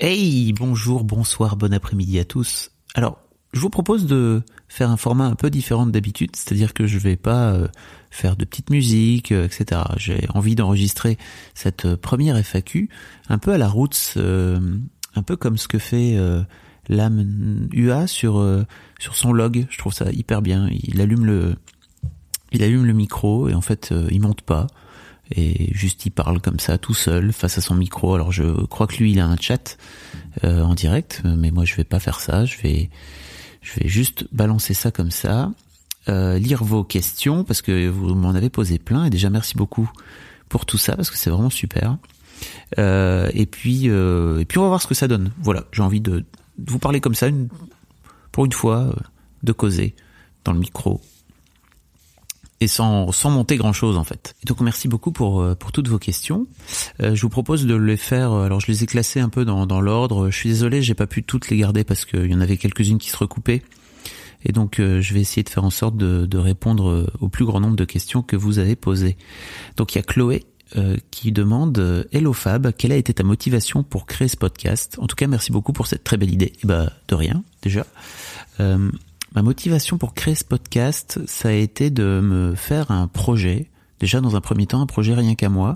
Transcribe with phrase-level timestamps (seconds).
[0.00, 2.70] Hey, bonjour, bonsoir, bon après-midi à tous.
[2.94, 3.18] Alors,
[3.52, 7.16] je vous propose de faire un format un peu différent d'habitude, c'est-à-dire que je vais
[7.16, 7.66] pas euh,
[8.12, 9.80] faire de petites musiques, euh, etc.
[9.96, 11.18] J'ai envie d'enregistrer
[11.52, 12.88] cette euh, première FAQ
[13.28, 16.16] un peu à la roots, un peu comme ce que fait
[16.88, 18.64] l'âme UA sur
[19.00, 19.66] sur son log.
[19.68, 20.68] Je trouve ça hyper bien.
[20.70, 21.56] Il allume le
[22.52, 24.68] il allume le micro et en fait il monte pas
[25.34, 28.14] et juste il parle comme ça tout seul face à son micro.
[28.14, 29.76] Alors je crois que lui il a un chat
[30.42, 32.44] en direct, mais moi je vais pas faire ça.
[32.44, 32.90] Je vais
[33.68, 35.52] je vais juste balancer ça comme ça,
[36.08, 39.90] euh, lire vos questions parce que vous m'en avez posé plein et déjà merci beaucoup
[40.48, 41.98] pour tout ça parce que c'est vraiment super.
[42.78, 45.32] Euh, et puis euh, et puis on va voir ce que ça donne.
[45.42, 46.24] Voilà, j'ai envie de,
[46.66, 47.48] vous parler comme ça une,
[48.32, 48.94] pour une fois,
[49.42, 49.94] de causer
[50.44, 51.00] dans le micro
[52.60, 54.34] et sans, sans monter grand chose en fait.
[54.44, 56.46] Donc merci beaucoup pour, pour toutes vos questions.
[57.00, 58.32] je vous propose de les faire.
[58.32, 60.30] Alors je les ai classées un peu dans, dans l'ordre.
[60.30, 62.98] Je suis désolé, j'ai pas pu toutes les garder parce qu'il y en avait quelques-unes
[62.98, 63.62] qui se recoupaient.
[64.44, 67.60] Et donc je vais essayer de faire en sorte de, de, répondre au plus grand
[67.60, 69.16] nombre de questions que vous avez posées.
[69.76, 70.44] Donc il y a Chloé
[71.10, 74.96] qui demande Hello Fab, quelle a été ta motivation pour créer ce podcast?
[74.98, 76.52] En tout cas, merci beaucoup pour cette très belle idée.
[76.62, 77.86] Et bah de rien déjà.
[79.34, 83.68] Ma motivation pour créer ce podcast, ça a été de me faire un projet.
[84.00, 85.74] Déjà dans un premier temps, un projet rien qu'à moi,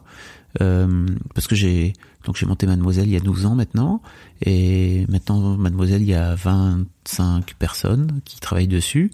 [0.60, 1.92] euh, parce que j'ai
[2.24, 4.00] donc j'ai monté Mademoiselle il y a 12 ans maintenant,
[4.40, 9.10] et maintenant Mademoiselle il y a 25 personnes qui travaillent dessus,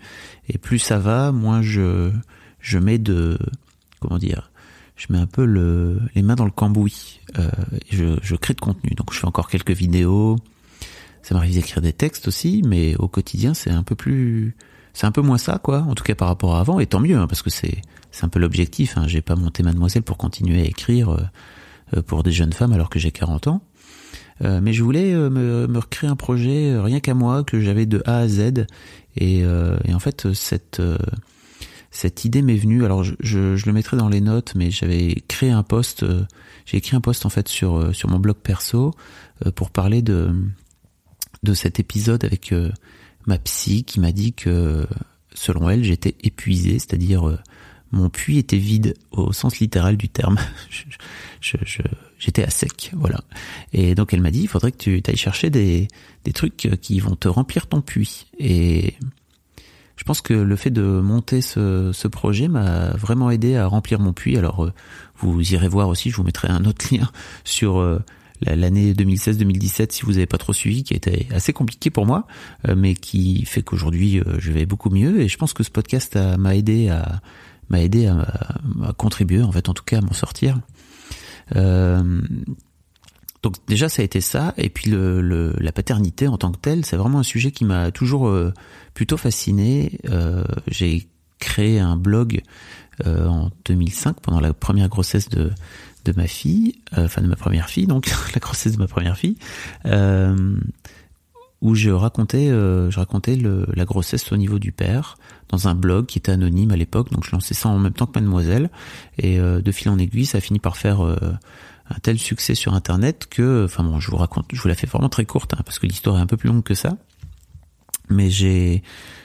[0.49, 2.13] et plus ça va, moins je
[2.61, 3.39] je mets de
[4.01, 4.51] comment dire,
[4.97, 7.51] je mets un peu le, les mains dans le cambouis, euh,
[7.91, 8.91] je, je crée de contenu.
[8.95, 10.37] Donc je fais encore quelques vidéos,
[11.23, 14.57] ça m'arrive d'écrire des textes aussi, mais au quotidien, c'est un peu plus,
[14.93, 15.81] c'est un peu moins ça, quoi.
[15.83, 18.25] En tout cas, par rapport à avant, et tant mieux, hein, parce que c'est, c'est
[18.25, 18.97] un peu l'objectif.
[18.97, 19.07] Hein.
[19.07, 21.21] J'ai pas monté Mademoiselle pour continuer à écrire euh,
[21.97, 23.63] euh, pour des jeunes femmes alors que j'ai 40 ans.
[24.43, 28.03] Euh, mais je voulais me, me, recréer un projet rien qu'à moi que j'avais de
[28.07, 28.67] A à Z
[29.17, 30.81] et, et en fait cette
[31.91, 35.25] cette idée m'est venue alors je, je, je, le mettrai dans les notes mais j'avais
[35.27, 36.05] créé un post
[36.67, 38.95] j'ai écrit un post en fait sur sur mon blog perso
[39.57, 40.33] pour parler de
[41.43, 42.71] de cet épisode avec euh,
[43.27, 44.87] ma psy qui m'a dit que
[45.35, 47.39] selon elle j'étais épuisé, c'est-à-dire euh,
[47.91, 50.39] mon puits était vide au sens littéral du terme.
[52.19, 53.21] J'étais à sec, voilà.
[53.73, 55.89] Et donc elle m'a dit, il faudrait que tu ailles chercher des,
[56.25, 58.27] des trucs qui vont te remplir ton puits.
[58.39, 58.95] Et
[59.97, 64.01] je pense que le fait de monter ce, ce projet m'a vraiment aidé à remplir
[64.01, 64.37] mon puits.
[64.37, 64.73] Alors euh,
[65.17, 67.11] vous irez voir aussi, je vous mettrai un autre lien
[67.45, 67.79] sur
[68.41, 72.27] l'année 2016-2017 si vous n'avez pas trop suivi qui a été assez compliqué pour moi
[72.69, 75.21] euh, mais qui fait qu'aujourd'hui euh, je vais beaucoup mieux.
[75.21, 77.21] Et je pense que ce podcast m'a aidé à
[77.71, 80.59] m'a aidé à, contribuer en fait en tout cas à m'en sortir.
[81.57, 82.23] Euh,
[83.43, 84.55] donc déjà ça a été ça.
[84.57, 87.65] Et puis le, le, la paternité en tant que telle c'est vraiment un sujet qui
[87.65, 88.33] m'a toujours
[88.95, 90.01] plutôt fasciné.
[90.67, 92.41] J'ai créé un blog
[93.05, 95.53] en 2005 pendant la première grossesse de
[96.13, 99.17] de ma fille, euh, enfin de ma première fille, donc la grossesse de ma première
[99.17, 99.37] fille,
[99.87, 100.57] euh,
[101.61, 106.07] où je racontais, euh, je racontais la grossesse au niveau du père dans un blog
[106.07, 108.71] qui était anonyme à l'époque, donc je lançais ça en même temps que Mademoiselle,
[109.19, 113.27] et de fil en aiguille, ça a fini par faire un tel succès sur Internet
[113.31, 115.79] que, enfin bon, je vous raconte, je vous la fais vraiment très courte hein, parce
[115.79, 116.97] que l'histoire est un peu plus longue que ça,
[118.11, 118.83] mais j'ai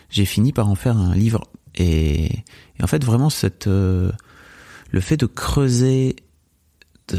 [0.09, 1.43] j'ai fini par en faire un livre
[1.75, 6.15] et, et en fait vraiment cette le fait de creuser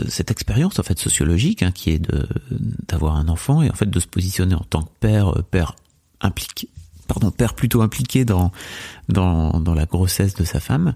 [0.09, 2.27] cette expérience en fait sociologique hein, qui est de
[2.89, 5.77] d'avoir un enfant et en fait de se positionner en tant que père, euh, père
[6.21, 6.69] impliqué,
[7.07, 8.53] pardon, père plutôt impliqué dans
[9.09, 10.95] dans, dans la grossesse de sa femme,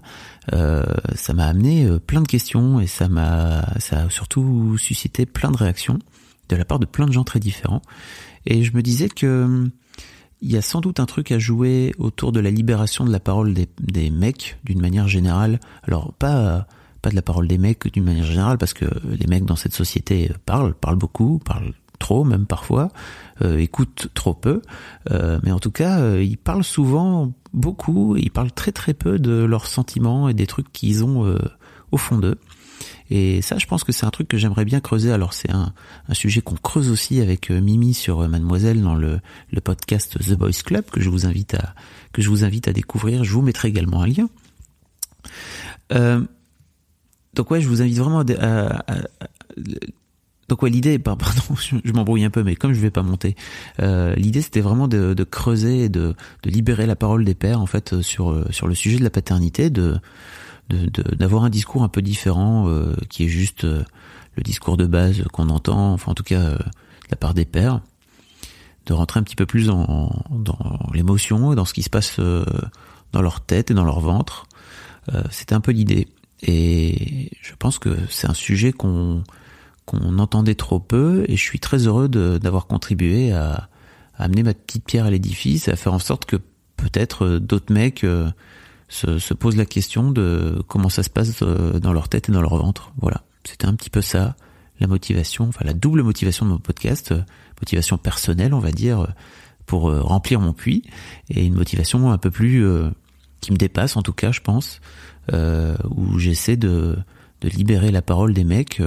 [0.53, 0.83] euh,
[1.15, 5.51] ça m'a amené euh, plein de questions et ça m'a ça a surtout suscité plein
[5.51, 5.99] de réactions
[6.49, 7.81] de la part de plein de gens très différents.
[8.45, 9.69] Et je me disais que
[10.41, 13.19] il y a sans doute un truc à jouer autour de la libération de la
[13.19, 15.59] parole des, des mecs d'une manière générale.
[15.83, 16.65] Alors pas
[17.01, 19.73] pas de la parole des mecs d'une manière générale, parce que les mecs dans cette
[19.73, 22.89] société parlent, parlent beaucoup, parlent trop même parfois,
[23.41, 24.61] euh, écoutent trop peu,
[25.11, 29.19] euh, mais en tout cas euh, ils parlent souvent beaucoup, ils parlent très très peu
[29.19, 31.37] de leurs sentiments et des trucs qu'ils ont
[31.91, 32.37] au fond d'eux.
[33.09, 35.11] Et ça, je pense que c'est un truc que j'aimerais bien creuser.
[35.11, 35.73] Alors c'est un,
[36.13, 39.19] sujet qu'on creuse aussi avec euh, Mimi sur euh, Mademoiselle dans le,
[39.63, 41.73] podcast The Boys Club que je vous invite à
[42.13, 43.23] que je vous invite à découvrir.
[43.23, 44.29] Je vous mettrai également un lien.
[45.91, 46.23] Euh,
[47.39, 48.83] donc ouais, je vous invite vraiment à,
[50.49, 51.21] donc ouais, l'idée, pardon,
[51.57, 53.35] je, m'embrouille un peu, mais comme je vais pas monter,
[53.81, 58.45] euh, l'idée c'était vraiment de, creuser de, libérer la parole des pères en fait sur
[58.51, 59.99] sur le sujet de la paternité, de
[60.69, 63.83] d'avoir un discours un peu différent euh, qui est juste euh,
[64.35, 67.45] le discours de base qu'on entend, enfin en tout cas euh, de la part des
[67.45, 67.81] pères,
[68.85, 72.19] de rentrer un petit peu plus dans, dans l'émotion et dans ce qui se passe
[72.19, 74.45] dans leur tête et dans leur ventre.
[75.31, 76.07] C'était un peu l'idée.
[76.41, 79.23] Et je pense que c'est un sujet qu'on
[79.85, 83.69] qu'on entendait trop peu et je suis très heureux d'avoir contribué à,
[84.15, 86.35] à, amener ma petite pierre à l'édifice et à faire en sorte que
[86.77, 88.05] peut-être d'autres mecs
[88.89, 92.31] se, se posent la question de comment ça se passe euh, dans leur tête et
[92.31, 92.91] dans leur ventre.
[92.99, 94.35] Voilà, c'était un petit peu ça,
[94.79, 97.21] la motivation, enfin la double motivation de mon podcast, euh,
[97.61, 99.07] motivation personnelle, on va dire, euh,
[99.65, 100.81] pour remplir mon puits,
[101.29, 102.65] et une motivation un peu plus
[103.39, 104.81] qui me dépasse en tout cas, je pense,
[105.18, 106.97] euh, où j'essaie de,
[107.41, 108.81] de libérer la parole des mecs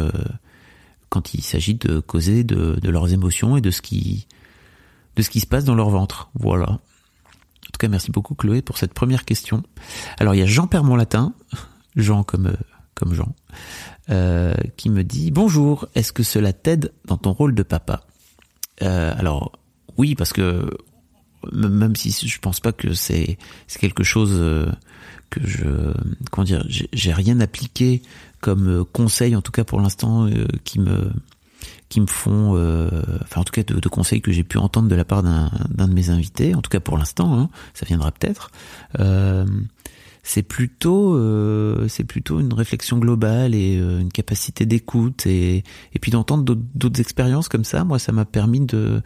[1.13, 4.27] quand il s'agit de causer de, de, leurs émotions et de ce qui
[5.17, 6.31] de ce qui se passe dans leur ventre.
[6.35, 6.71] Voilà.
[6.71, 9.63] En tout cas, merci beaucoup Chloé pour cette première question.
[10.19, 11.35] Alors il y a Jean Père Latin,
[11.97, 12.57] Jean comme euh,
[12.95, 13.35] comme Jean,
[14.09, 15.87] euh, qui me dit bonjour.
[15.95, 18.07] Est-ce que cela t'aide dans ton rôle de papa?
[18.81, 19.53] Euh, Alors
[19.99, 20.67] oui, parce que
[21.53, 23.37] même si je pense pas que c'est
[23.69, 24.41] quelque chose
[25.41, 25.65] que je
[26.31, 28.03] comment dire, j'ai rien appliqué
[28.41, 30.29] comme conseil en tout cas pour l'instant
[30.65, 31.13] qui me
[31.93, 32.89] qui me font, euh,
[33.23, 35.93] enfin en tout cas de, conseils que j'ai pu entendre de la part d'un de
[35.93, 38.51] mes invités, en tout cas pour l'instant, hein, ça viendra peut-être.
[38.99, 39.45] Euh,
[40.23, 46.11] c'est plutôt, euh, c'est plutôt une réflexion globale et une capacité d'écoute et, et puis
[46.11, 47.85] d'entendre d'autres expériences comme ça.
[47.85, 49.03] Moi, ça m'a permis de,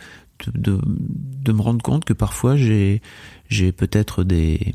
[0.55, 3.03] de, de, me rendre compte que parfois j'ai
[3.49, 4.75] j'ai peut-être des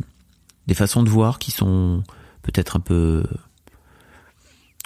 [0.72, 2.02] des façons de voir qui sont
[2.44, 3.26] peut-être un peu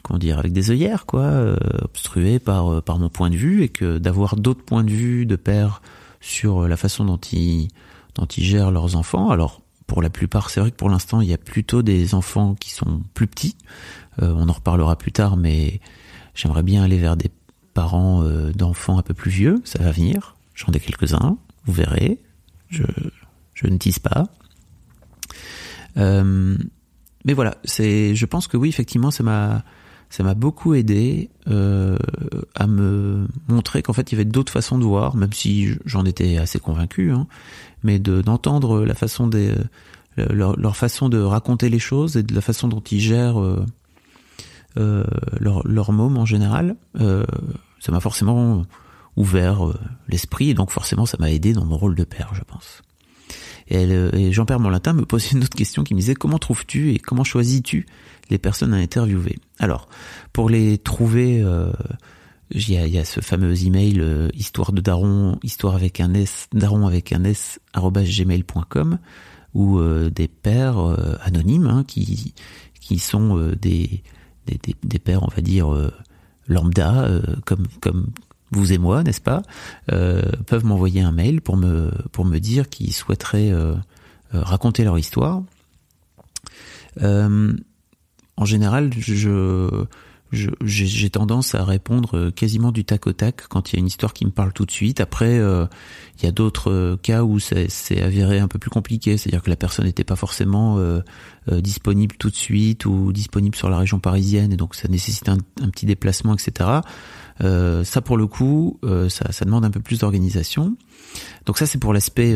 [0.01, 3.61] comment dire, avec des œillères, quoi, euh, obstruées par, euh, par mon point de vue,
[3.61, 5.83] et que d'avoir d'autres points de vue de père
[6.21, 7.67] sur euh, la façon dont ils,
[8.15, 9.29] dont gèrent leurs enfants.
[9.29, 12.55] Alors, pour la plupart, c'est vrai que pour l'instant, il y a plutôt des enfants
[12.55, 13.55] qui sont plus petits.
[14.19, 15.81] on en reparlera plus tard, mais
[16.33, 17.29] j'aimerais bien aller vers des
[17.75, 18.23] parents
[18.55, 19.61] d'enfants un peu plus vieux.
[19.65, 20.35] Ça va venir.
[20.55, 21.37] J'en ai quelques-uns.
[21.65, 22.19] Vous verrez.
[22.69, 22.81] Je,
[23.53, 24.25] je ne tease pas.
[25.95, 28.15] Mais voilà, c'est.
[28.15, 29.63] Je pense que oui, effectivement, ça m'a
[30.09, 31.97] ça m'a beaucoup aidé euh,
[32.55, 36.05] à me montrer qu'en fait il y avait d'autres façons de voir, même si j'en
[36.05, 37.27] étais assez convaincu, hein,
[37.83, 39.53] mais de d'entendre la façon des
[40.17, 43.65] euh, leur, façon de raconter les choses et de la façon dont ils gèrent euh,
[44.77, 45.03] euh
[45.39, 47.25] leur, leur môme en général, euh,
[47.79, 48.63] ça m'a forcément
[49.17, 49.75] ouvert euh,
[50.07, 52.81] l'esprit et donc forcément ça m'a aidé dans mon rôle de père, je pense.
[53.67, 56.99] Et, et Jean-Pierre Molintin me posait une autre question qui me disait comment trouves-tu et
[56.99, 57.87] comment choisis-tu
[58.29, 59.37] les personnes à interviewer?
[59.59, 59.87] Alors,
[60.33, 61.71] pour les trouver, euh,
[62.51, 66.85] il y, a, ce fameux email euh, histoire de daron, histoire avec un s, daron
[66.85, 68.99] avec un s gmail.com
[69.53, 72.33] ou euh, des pères euh, anonymes hein, qui
[72.79, 74.03] qui sont des,
[74.45, 75.73] des pères, on va dire
[76.47, 77.09] lambda,
[77.45, 78.11] comme comme
[78.51, 79.41] vous et moi, n'est-ce pas,
[79.87, 83.51] peuvent m'envoyer un mail pour me pour me dire qu'ils souhaiteraient
[84.31, 85.41] raconter leur histoire.
[87.01, 87.53] Euh,
[88.37, 89.85] en général, je
[90.31, 94.13] j'ai tendance à répondre quasiment du tac au tac quand il y a une histoire
[94.13, 94.99] qui me parle tout de suite.
[94.99, 95.65] Après, euh,
[96.17, 99.55] il y a d'autres cas où c'est avéré un peu plus compliqué, c'est-à-dire que la
[99.55, 101.01] personne n'était pas forcément euh,
[101.51, 105.29] euh, disponible tout de suite ou disponible sur la région parisienne, et donc ça nécessite
[105.29, 105.37] un,
[105.69, 106.69] petit déplacement, etc.
[107.39, 110.75] ça, pour le coup, ça, ça, demande un peu plus d'organisation.
[111.45, 112.35] Donc ça, c'est pour l'aspect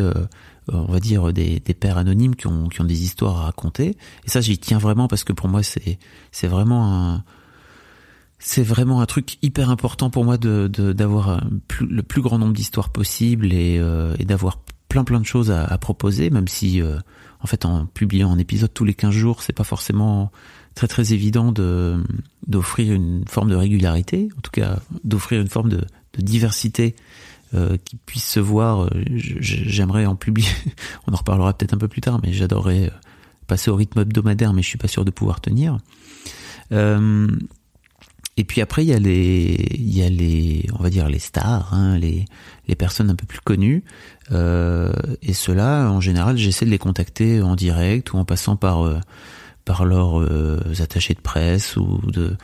[0.71, 3.45] euh, on va dire des, des pères anonymes qui ont, qui ont des histoires à
[3.45, 3.97] raconter.
[4.25, 5.97] Et ça, j'y tiens vraiment parce que pour moi, c'est
[6.31, 7.23] c'est vraiment un
[8.39, 11.43] c'est vraiment un truc hyper important pour moi de d'avoir
[11.81, 15.65] le plus grand nombre d'histoires possible et, euh, et d'avoir plein plein de choses à,
[15.65, 16.97] à proposer, même si euh,
[17.41, 20.31] en fait en publiant un épisode tous les 15 jours, c'est pas forcément
[20.79, 22.01] très très évident de
[22.47, 25.81] d'offrir une forme de régularité, en tout cas d'offrir une forme de,
[26.17, 26.95] diversité
[27.53, 28.85] euh, qui puisse se voir.
[28.85, 30.47] Euh, j'aimerais en publier.
[31.07, 32.97] On en reparlera peut-être un peu plus tard, mais j'adorerais euh,
[33.45, 35.79] passer au rythme hebdomadaire, mais je suis pas sûr de pouvoir tenir.
[38.37, 41.19] Et puis après, il y a les, il y a les, on va dire les
[41.19, 42.23] stars, hein, les,
[42.69, 43.83] les personnes un peu plus connues.
[44.31, 49.01] Et ceux-là, en général, j'essaie de les contacter en direct ou en passant par,
[49.69, 52.35] par leurs attachés de presse ou de,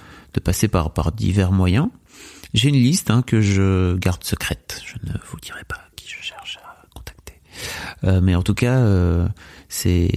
[0.44, 1.88] passer par, divers moyens.
[2.53, 4.79] J'ai une liste hein, que je garde secrète.
[4.86, 7.34] Je ne vous dirai pas qui je cherche à contacter.
[8.03, 9.27] Euh, mais en tout cas, euh,
[9.70, 10.12] c'est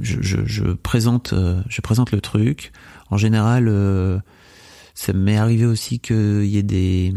[0.00, 2.72] je, présente euh, je présente le truc.
[3.10, 4.18] En général, euh,
[4.94, 7.14] ça m'est arrivé aussi qu'il y ait des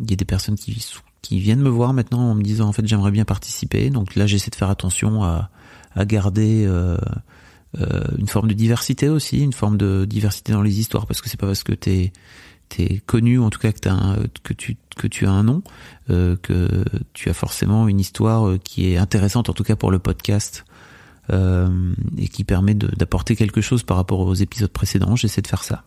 [0.00, 0.82] il y ait des personnes qui
[1.20, 3.90] qui viennent me voir maintenant en me disant en fait j'aimerais bien participer.
[3.90, 5.50] Donc là, j'essaie de faire attention à
[5.94, 6.66] à garder
[7.80, 11.30] euh, une forme de diversité aussi, une forme de diversité dans les histoires, parce que
[11.30, 12.12] c'est pas parce que t'es
[13.06, 15.62] connu, en tout cas que, as que tu que tu as un nom,
[16.10, 19.90] euh, que tu as forcément une histoire euh, qui est intéressante, en tout cas pour
[19.90, 20.64] le podcast,
[22.18, 25.16] et qui permet d'apporter quelque chose par rapport aux épisodes précédents.
[25.16, 25.82] J'essaie de faire ça.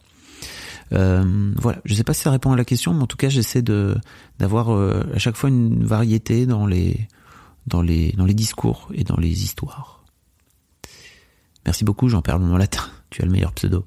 [0.90, 3.62] Voilà, je sais pas si ça répond à la question, mais en tout cas j'essaie
[3.62, 3.96] de
[4.40, 7.08] d'avoir à chaque fois une variété dans les
[7.68, 9.95] dans les dans les discours et dans les histoires.
[11.66, 12.84] Merci beaucoup, j'en perds mon latin.
[13.12, 13.86] Tu as le meilleur pseudo.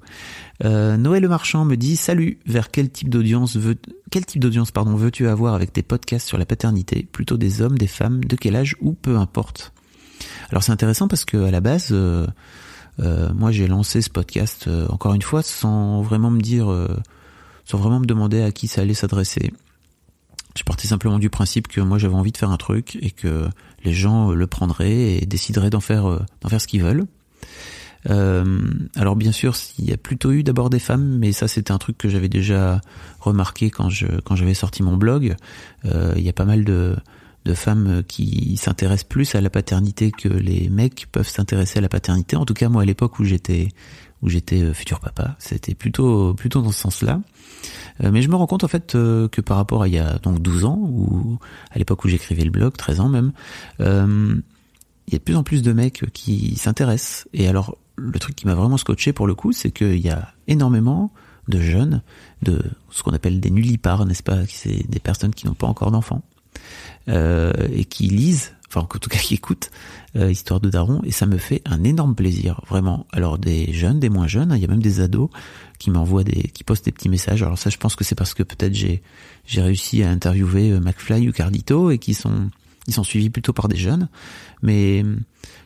[0.63, 2.39] Euh, Noël Le Marchand me dit salut.
[2.47, 3.75] Vers quel type d'audience veux
[4.09, 7.07] quel type d'audience pardon veux-tu avoir avec tes podcasts sur la paternité?
[7.11, 9.71] Plutôt des hommes, des femmes, de quel âge ou peu importe.
[10.49, 12.25] Alors c'est intéressant parce que à la base, euh,
[12.99, 16.67] euh, moi j'ai lancé ce podcast euh, encore une fois sans vraiment me dire,
[17.65, 19.53] sans vraiment me demander à qui ça allait s'adresser.
[20.57, 23.47] Je partais simplement du principe que moi j'avais envie de faire un truc et que
[23.83, 27.05] les gens le prendraient et décideraient d'en faire d'en faire ce qu'ils veulent.
[28.09, 28.59] Euh,
[28.95, 31.77] alors bien sûr, il y a plutôt eu d'abord des femmes, mais ça c'était un
[31.77, 32.81] truc que j'avais déjà
[33.19, 35.35] remarqué quand je quand j'avais sorti mon blog.
[35.85, 36.95] Euh, il y a pas mal de
[37.45, 41.89] de femmes qui s'intéressent plus à la paternité que les mecs peuvent s'intéresser à la
[41.89, 42.35] paternité.
[42.35, 43.69] En tout cas, moi à l'époque où j'étais
[44.21, 47.21] où j'étais euh, futur papa, c'était plutôt plutôt dans ce sens-là.
[48.03, 49.99] Euh, mais je me rends compte en fait euh, que par rapport à il y
[49.99, 51.39] a donc 12 ans ou
[51.71, 53.31] à l'époque où j'écrivais le blog, 13 ans même,
[53.79, 57.27] il y a de plus en plus de mecs qui s'intéressent.
[57.33, 60.33] Et alors le truc qui m'a vraiment scotché pour le coup, c'est qu'il y a
[60.47, 61.11] énormément
[61.47, 62.01] de jeunes,
[62.43, 65.91] de ce qu'on appelle des nullipares, n'est-ce pas C'est des personnes qui n'ont pas encore
[65.91, 66.21] d'enfants
[67.09, 69.71] euh, et qui lisent, enfin en tout cas qui écoutent
[70.15, 73.07] euh, Histoire de Daron, et ça me fait un énorme plaisir, vraiment.
[73.11, 75.29] Alors des jeunes, des moins jeunes, hein, il y a même des ados
[75.79, 77.41] qui m'envoient des, qui postent des petits messages.
[77.43, 79.01] Alors ça, je pense que c'est parce que peut-être j'ai
[79.45, 82.49] j'ai réussi à interviewer euh, McFly ou Cardito et qui sont
[82.87, 84.09] ils sont suivis plutôt par des jeunes.
[84.61, 85.03] Mais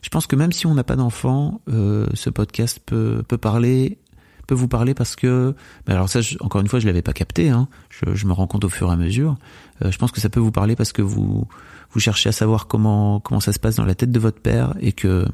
[0.03, 3.97] je pense que même si on n'a pas d'enfants, euh, ce podcast peut, peut parler
[4.45, 5.55] peut vous parler parce que
[5.87, 8.65] alors ça encore une fois je l'avais pas capté hein, je, je, me rends compte
[8.65, 9.37] au fur et à mesure.
[9.81, 11.47] Euh, je pense que ça peut vous parler parce que vous
[11.91, 14.73] vous cherchez à savoir comment comment ça se passe dans la tête de votre père
[14.81, 15.25] et que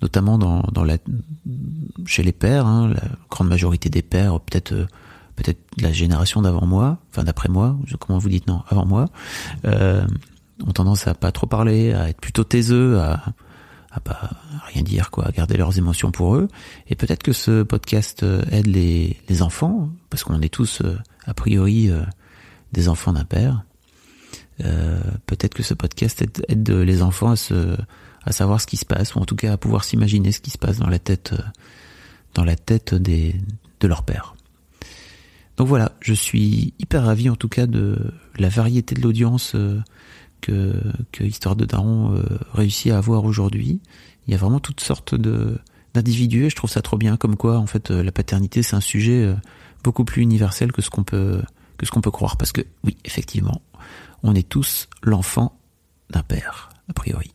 [0.00, 0.96] notamment dans dans la
[2.06, 4.86] chez les pères hein, la grande majorité des pères peut-être euh,
[5.34, 9.04] peut-être la génération d'avant moi enfin d'après moi comment vous dites non avant moi
[9.66, 10.06] euh,
[10.64, 13.22] ont tendance à pas trop parler, à être plutôt taiseux, à,
[13.96, 14.30] à pas
[14.66, 16.48] rien dire, quoi, à garder leurs émotions pour eux.
[16.88, 20.98] Et peut-être que ce podcast euh, aide les, les enfants, parce qu'on est tous euh,
[21.24, 22.02] a priori euh,
[22.72, 23.64] des enfants d'un père.
[24.64, 27.76] Euh, peut-être que ce podcast aide, aide, les enfants à se
[28.24, 30.50] à savoir ce qui se passe ou en tout cas à pouvoir s'imaginer ce qui
[30.50, 31.32] se passe dans la tête
[32.34, 33.36] dans la tête des
[33.80, 34.34] de leur père.
[35.58, 37.98] Donc voilà, je suis hyper ravi en tout cas de
[38.38, 39.54] la variété de l'audience
[40.40, 40.74] que,
[41.12, 43.80] que Histoire de Daron euh, réussit à avoir aujourd'hui.
[44.26, 45.58] Il y a vraiment toutes sortes de
[45.94, 48.76] d'individus et je trouve ça trop bien comme quoi en fait euh, la paternité c'est
[48.76, 49.34] un sujet euh,
[49.82, 51.40] beaucoup plus universel que ce qu'on peut
[51.78, 53.62] que ce qu'on peut croire parce que oui effectivement
[54.22, 55.58] on est tous l'enfant
[56.10, 57.32] d'un père a priori.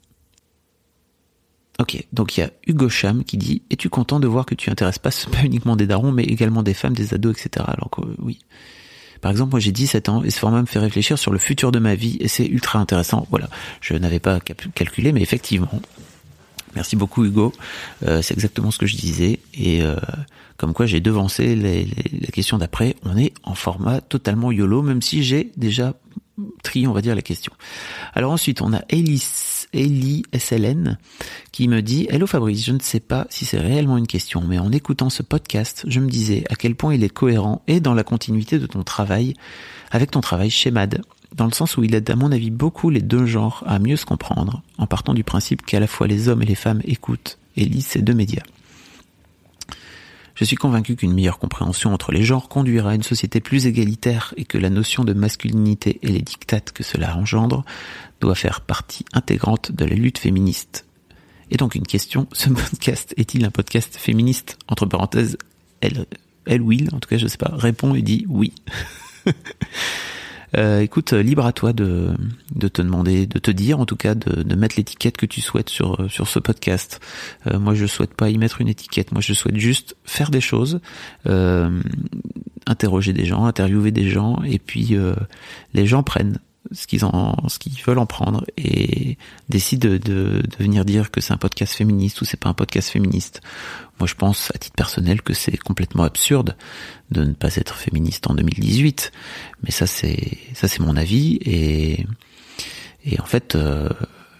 [1.79, 4.69] Ok, donc il y a Hugo Cham qui dit Es-tu content de voir que tu
[4.69, 7.65] intéresses pas, pas uniquement des darons, mais également des femmes, des ados, etc.
[7.67, 8.39] Alors que oui,
[9.21, 11.71] par exemple, moi j'ai 17 ans et ce format me fait réfléchir sur le futur
[11.71, 13.27] de ma vie et c'est ultra intéressant.
[13.29, 13.49] Voilà,
[13.79, 14.39] je n'avais pas
[14.75, 15.81] calculé, mais effectivement.
[16.75, 17.51] Merci beaucoup Hugo,
[18.07, 19.97] euh, c'est exactement ce que je disais et euh,
[20.55, 22.95] comme quoi j'ai devancé les, les, la question d'après.
[23.03, 25.93] On est en format totalement YOLO, même si j'ai déjà
[26.63, 27.51] trié, on va dire, la question.
[28.13, 29.23] Alors ensuite, on a Elise
[29.73, 30.97] Ellie SLN
[31.51, 34.59] qui me dit Hello Fabrice, je ne sais pas si c'est réellement une question, mais
[34.59, 37.93] en écoutant ce podcast, je me disais à quel point il est cohérent et dans
[37.93, 39.33] la continuité de ton travail
[39.91, 41.01] avec ton travail chez MAD,
[41.35, 43.97] dans le sens où il aide à mon avis beaucoup les deux genres à mieux
[43.97, 47.37] se comprendre, en partant du principe qu'à la fois les hommes et les femmes écoutent
[47.57, 48.43] et lisent ces deux médias.
[50.41, 54.33] Je suis convaincu qu'une meilleure compréhension entre les genres conduira à une société plus égalitaire
[54.37, 57.63] et que la notion de masculinité et les dictates que cela engendre
[58.21, 60.87] doit faire partie intégrante de la lutte féministe.
[61.51, 64.57] Et donc une question, ce podcast est-il un podcast féministe?
[64.67, 65.37] Entre parenthèses,
[65.79, 66.07] elle,
[66.47, 68.51] elle will, en tout cas je sais pas, répond et dit oui.
[70.57, 72.13] Euh, écoute, libre à toi de,
[72.55, 75.69] de te demander, de te dire en tout cas, de, mettre l'étiquette que tu souhaites
[75.69, 76.99] sur, sur ce podcast.
[77.47, 79.11] Euh, moi, je souhaite pas y mettre une étiquette.
[79.11, 80.81] Moi, je souhaite juste faire des choses,
[81.27, 81.81] euh,
[82.67, 85.15] interroger des gens, interviewer des gens, et puis euh,
[85.73, 86.39] les gens prennent
[86.71, 89.17] ce qu'ils en, ce qu'ils veulent en prendre et
[89.49, 92.53] décident de, de, de venir dire que c'est un podcast féministe ou c'est pas un
[92.53, 93.41] podcast féministe.
[93.99, 96.55] Moi, je pense à titre personnel que c'est complètement absurde
[97.11, 99.11] de ne pas être féministe en 2018.
[99.63, 102.05] Mais ça, c'est ça, c'est mon avis et
[103.03, 103.89] et en fait, euh,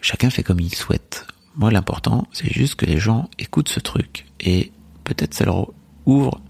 [0.02, 1.26] chacun fait comme il souhaite.
[1.56, 4.72] Moi, l'important, c'est juste que les gens écoutent ce truc et
[5.04, 5.72] peut-être ça leur
[6.06, 6.42] ouvre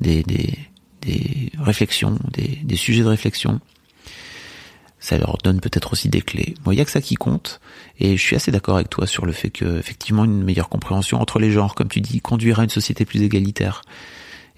[0.00, 0.58] des des,
[1.02, 3.60] des réflexions, des, des sujets de réflexion
[5.00, 6.54] ça leur donne peut-être aussi des clés.
[6.64, 7.60] Moi, il y a que ça qui compte,
[7.98, 11.20] et je suis assez d'accord avec toi sur le fait que, effectivement, une meilleure compréhension
[11.20, 13.82] entre les genres, comme tu dis, conduira à une société plus égalitaire.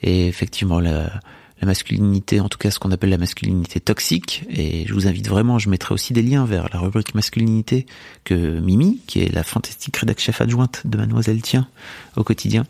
[0.03, 1.21] Et effectivement, la,
[1.61, 5.29] la masculinité, en tout cas ce qu'on appelle la masculinité toxique, et je vous invite
[5.29, 7.87] vraiment, je mettrai aussi des liens vers la rubrique masculinité
[8.25, 11.69] que Mimi, qui est la fantastique rédac chef adjointe de Mademoiselle Tien
[12.17, 12.65] au quotidien,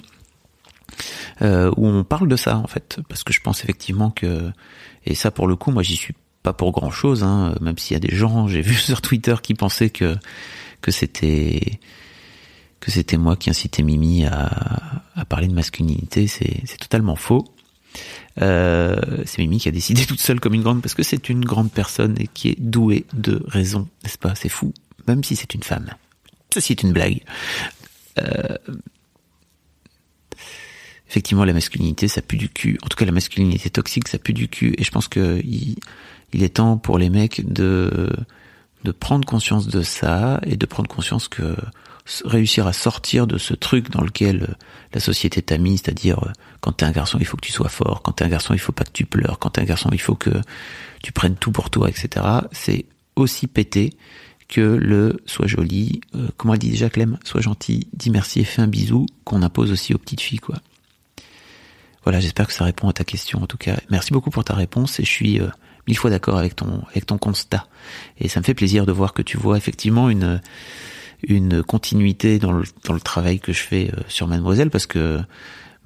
[1.43, 4.51] euh, où on parle de ça en fait, parce que je pense effectivement que,
[5.07, 7.95] et ça pour le coup, moi j'y suis pas pour grand chose, hein, même s'il
[7.95, 10.17] y a des gens, j'ai vu sur Twitter qui pensaient que
[10.81, 11.79] que c'était
[12.81, 17.45] que c'était moi qui incitais Mimi à, parler de masculinité, c'est totalement faux.
[18.41, 18.97] Euh,
[19.27, 21.71] c'est Mimi qui a décidé toute seule comme une grande, parce que c'est une grande
[21.71, 24.35] personne et qui est douée de raison, n'est-ce pas?
[24.35, 24.73] C'est fou,
[25.07, 25.91] même si c'est une femme.
[26.53, 27.21] Ceci est une blague.
[28.19, 28.57] Euh,
[31.09, 32.79] effectivement, la masculinité, ça pue du cul.
[32.83, 34.75] En tout cas, la masculinité toxique, ça pue du cul.
[34.79, 35.77] Et je pense que il,
[36.43, 38.11] est temps pour les mecs de
[38.99, 41.55] prendre conscience de ça et de prendre conscience que
[42.25, 44.57] réussir à sortir de ce truc dans lequel
[44.93, 48.03] la société t'a mis, c'est-à-dire quand t'es un garçon il faut que tu sois fort,
[48.03, 50.01] quand t'es un garçon il faut pas que tu pleures, quand t'es un garçon il
[50.01, 50.31] faut que
[51.03, 52.27] tu prennes tout pour toi, etc.
[52.53, 52.87] C'est
[53.17, 53.97] aussi pété
[54.49, 58.45] que le sois joli, euh, comment elle dit déjà Clem, sois gentil, dis merci et
[58.45, 60.57] fais un bisou qu'on impose aussi aux petites filles quoi.
[62.03, 63.77] Voilà, j'espère que ça répond à ta question en tout cas.
[63.91, 65.49] Merci beaucoup pour ta réponse et je suis euh,
[65.87, 67.67] mille fois d'accord avec ton avec ton constat.
[68.19, 70.41] Et ça me fait plaisir de voir que tu vois effectivement une
[71.23, 75.21] une continuité dans le dans le travail que je fais euh, sur Mademoiselle parce que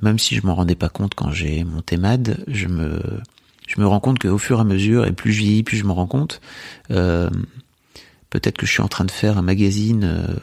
[0.03, 3.01] même si je m'en rendais pas compte quand j'ai monté Mad, je me
[3.67, 5.85] je me rends compte qu'au fur et à mesure et plus je vieillis, plus je
[5.85, 6.41] me rends compte.
[6.91, 7.31] Euh,
[8.31, 10.05] peut-être que je suis en train de faire un magazine.
[10.05, 10.35] Euh,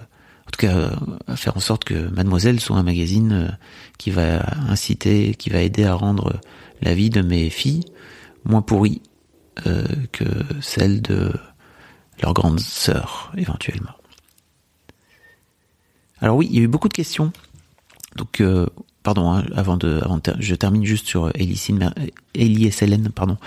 [0.48, 0.92] en tout cas,
[1.28, 3.58] à faire en sorte que Mademoiselle soit un magazine
[3.98, 6.42] qui va inciter, qui va aider à rendre
[6.82, 7.86] la vie de mes filles
[8.44, 9.02] moins pourrie
[9.68, 10.26] euh, que
[10.62, 11.32] celle de
[12.22, 13.94] leur grande sœur, éventuellement.
[16.22, 17.32] Alors oui, il y a eu beaucoup de questions.
[18.16, 18.68] Donc, euh,
[19.04, 21.94] pardon, hein, avant de, avant de, je termine juste sur Elicine,
[22.36, 23.38] Hélène, pardon.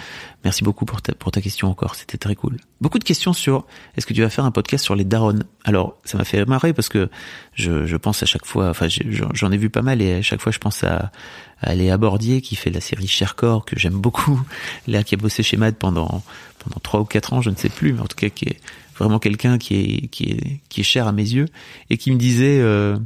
[0.44, 2.56] Merci beaucoup pour ta, pour ta question encore, c'était très cool.
[2.80, 3.64] Beaucoup de questions sur,
[3.96, 5.38] est-ce que tu vas faire un podcast sur les darons?
[5.64, 7.08] Alors, ça m'a fait marrer parce que
[7.54, 10.40] je, je pense à chaque fois, enfin, j'en ai vu pas mal et à chaque
[10.40, 11.12] fois je pense à,
[11.60, 14.40] à Léa Bordier qui fait la série Chercor que j'aime beaucoup,
[14.86, 16.22] Léa qui a bossé chez Mad pendant
[16.58, 18.60] pendant trois ou quatre ans, je ne sais plus, mais en tout cas qui est
[18.96, 21.46] vraiment quelqu'un qui est qui est qui est cher à mes yeux
[21.90, 22.96] et qui me disait euh,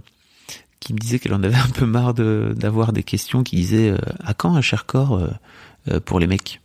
[0.81, 3.91] qui me disait qu'elle en avait un peu marre de d'avoir des questions qui disaient
[3.91, 5.29] euh, à quand un Chercor euh,
[5.91, 6.61] euh, pour les mecs?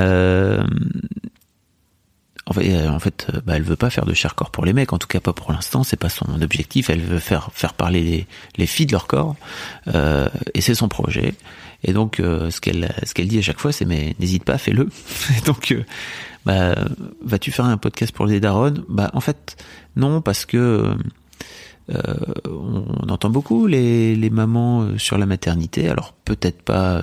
[0.00, 0.64] Euh,
[2.48, 4.98] en fait, en fait bah, elle veut pas faire de corps pour les mecs, en
[4.98, 6.90] tout cas pas pour l'instant, c'est pas son objectif.
[6.90, 8.26] Elle veut faire faire parler les,
[8.56, 9.36] les filles de leur corps,
[9.88, 11.34] euh, et c'est son projet.
[11.84, 14.58] Et donc, euh, ce qu'elle ce qu'elle dit à chaque fois, c'est mais n'hésite pas,
[14.58, 14.88] fais-le.
[15.46, 15.84] Donc, euh,
[16.44, 16.74] bah,
[17.22, 18.74] vas-tu faire un podcast pour les darons?
[18.88, 19.56] Bah, en fait,
[19.94, 20.94] non, parce que euh,
[21.88, 25.88] on entend beaucoup les, mamans sur la maternité.
[25.88, 27.02] Alors peut-être pas,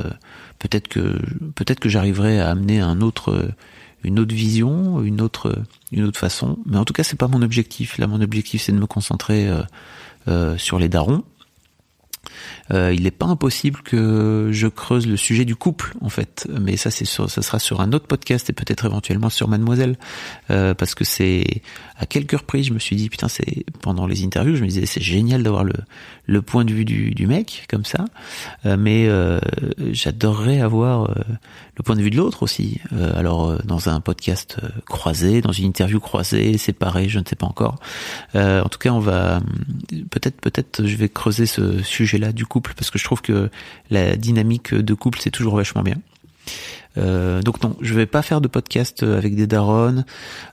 [0.59, 1.19] peut-être que
[1.55, 5.55] peut-être que j'arriverai à amener une autre vision, une autre,
[5.91, 6.57] une autre façon.
[6.65, 7.97] Mais en tout cas, c'est pas mon objectif.
[7.97, 9.61] Là, mon objectif, c'est de me concentrer euh,
[10.27, 11.23] euh, sur les darons
[12.71, 16.77] euh, il n'est pas impossible que je creuse le sujet du couple en fait, mais
[16.77, 19.97] ça c'est ça sera sur un autre podcast et peut-être éventuellement sur Mademoiselle,
[20.49, 21.61] euh, parce que c'est
[21.97, 24.85] à quelques reprises je me suis dit putain c'est pendant les interviews je me disais
[24.85, 25.73] c'est génial d'avoir le
[26.25, 28.05] le point de vue du, du mec comme ça,
[28.65, 29.39] euh, mais euh,
[29.91, 31.15] j'adorerais avoir euh,
[31.75, 32.79] le point de vue de l'autre aussi.
[33.15, 37.79] alors dans un podcast croisé, dans une interview croisée, séparée, je ne sais pas encore.
[38.35, 39.41] en tout cas on va
[40.11, 43.49] peut-être peut-être je vais creuser ce sujet-là du couple parce que je trouve que
[43.89, 45.97] la dynamique de couple c'est toujours vachement bien.
[46.97, 50.03] Euh, donc non, je vais pas faire de podcast avec des darons.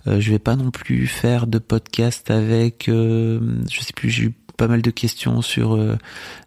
[0.07, 2.89] Euh, je vais pas non plus faire de podcast avec.
[2.89, 4.11] Euh, je sais plus.
[4.11, 5.79] J'ai eu pas mal de questions sur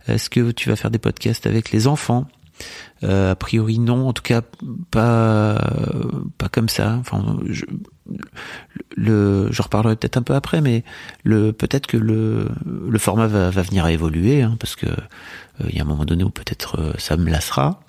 [0.08, 2.28] est-ce que tu vas faire des podcasts avec les enfants?
[3.04, 4.41] Euh, a priori non, en tout cas
[4.91, 5.60] pas
[6.38, 6.97] pas comme ça.
[6.99, 7.65] Enfin, je,
[8.95, 10.83] le, je reparlerai peut-être un peu après, mais
[11.23, 12.49] peut-être que le
[12.97, 16.23] format va, venir à évoluer, hein, parce que euh, il y a un moment donné
[16.23, 17.81] où peut-être euh, ça me lassera.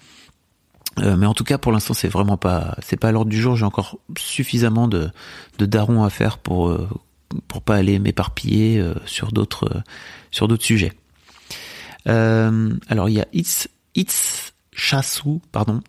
[0.98, 3.56] mais en tout cas, pour l'instant, c'est vraiment pas, c'est pas à l'ordre du jour.
[3.56, 5.10] J'ai encore suffisamment de,
[5.58, 6.76] de darons à faire pour
[7.48, 9.82] pour pas aller m'éparpiller sur d'autres
[10.30, 10.92] sur d'autres sujets.
[12.06, 15.80] alors il y a It's It's Chassou, pardon.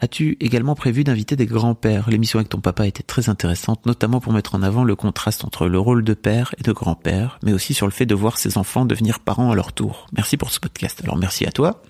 [0.00, 2.10] As-tu également prévu d'inviter des grands-pères?
[2.10, 5.68] L'émission avec ton papa était très intéressante, notamment pour mettre en avant le contraste entre
[5.68, 8.58] le rôle de père et de grand-père, mais aussi sur le fait de voir ses
[8.58, 10.06] enfants devenir parents à leur tour.
[10.12, 11.00] Merci pour ce podcast.
[11.04, 11.82] Alors merci à toi.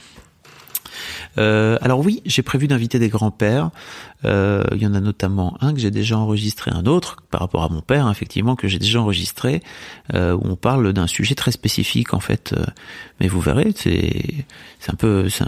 [1.38, 3.70] Euh, alors oui, j'ai prévu d'inviter des grands-pères.
[4.24, 7.62] Euh, il y en a notamment un que j'ai déjà enregistré, un autre par rapport
[7.62, 9.62] à mon père, effectivement, que j'ai déjà enregistré,
[10.14, 12.54] euh, où on parle d'un sujet très spécifique en fait.
[13.20, 14.46] mais vous verrez, c'est
[14.78, 15.44] c'est un peu, c'est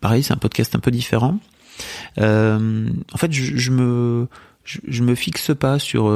[0.00, 1.38] pareil, c'est un podcast un peu différent.
[2.18, 4.28] en fait, je, je me
[4.64, 6.06] je, me fixe pas sur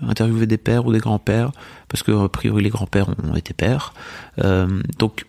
[0.00, 1.50] interviewer des pères ou des grands-pères
[1.88, 3.92] parce que a priori les grands-pères ont été pères.
[4.98, 5.26] donc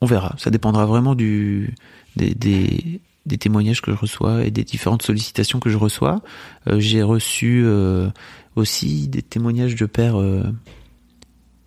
[0.00, 0.34] on verra.
[0.38, 1.74] Ça dépendra vraiment du
[2.16, 6.22] des, des, témoignages que je reçois et des différentes sollicitations que je reçois.
[6.68, 8.08] Euh, j'ai reçu euh,
[8.54, 10.44] aussi des témoignages de pères euh,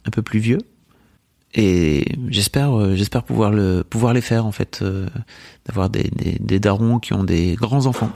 [0.06, 0.60] un peu plus vieux.
[1.56, 4.84] Et j'espère, j'espère pouvoir le, pouvoir les faire en fait,
[5.66, 8.12] d'avoir des, des, des, darons qui ont des grands enfants.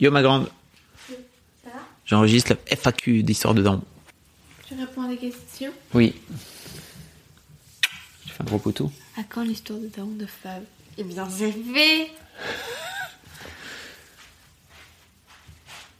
[0.00, 0.48] Yo ma grande.
[2.06, 3.82] J'enregistre la FAQ d'histoire de darons.
[4.68, 5.72] Tu réponds à des questions?
[5.92, 6.14] Oui.
[8.40, 8.90] Un gros poteau.
[9.16, 10.62] À quand l'histoire de Daron de Fab
[10.98, 12.10] Eh bien, c'est fait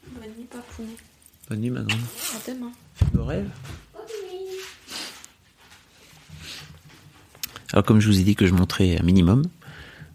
[0.09, 0.97] Bonne nuit, papounet.
[1.49, 2.01] Bonne nuit, ma grande.
[2.35, 2.73] À demain.
[3.13, 3.49] De rêve
[7.73, 9.45] Alors, comme je vous ai dit que je montrais un minimum,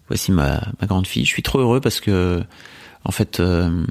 [0.08, 1.24] voici ma, ma grande fille.
[1.24, 2.42] Je suis trop heureux parce que,
[3.04, 3.84] en fait, euh,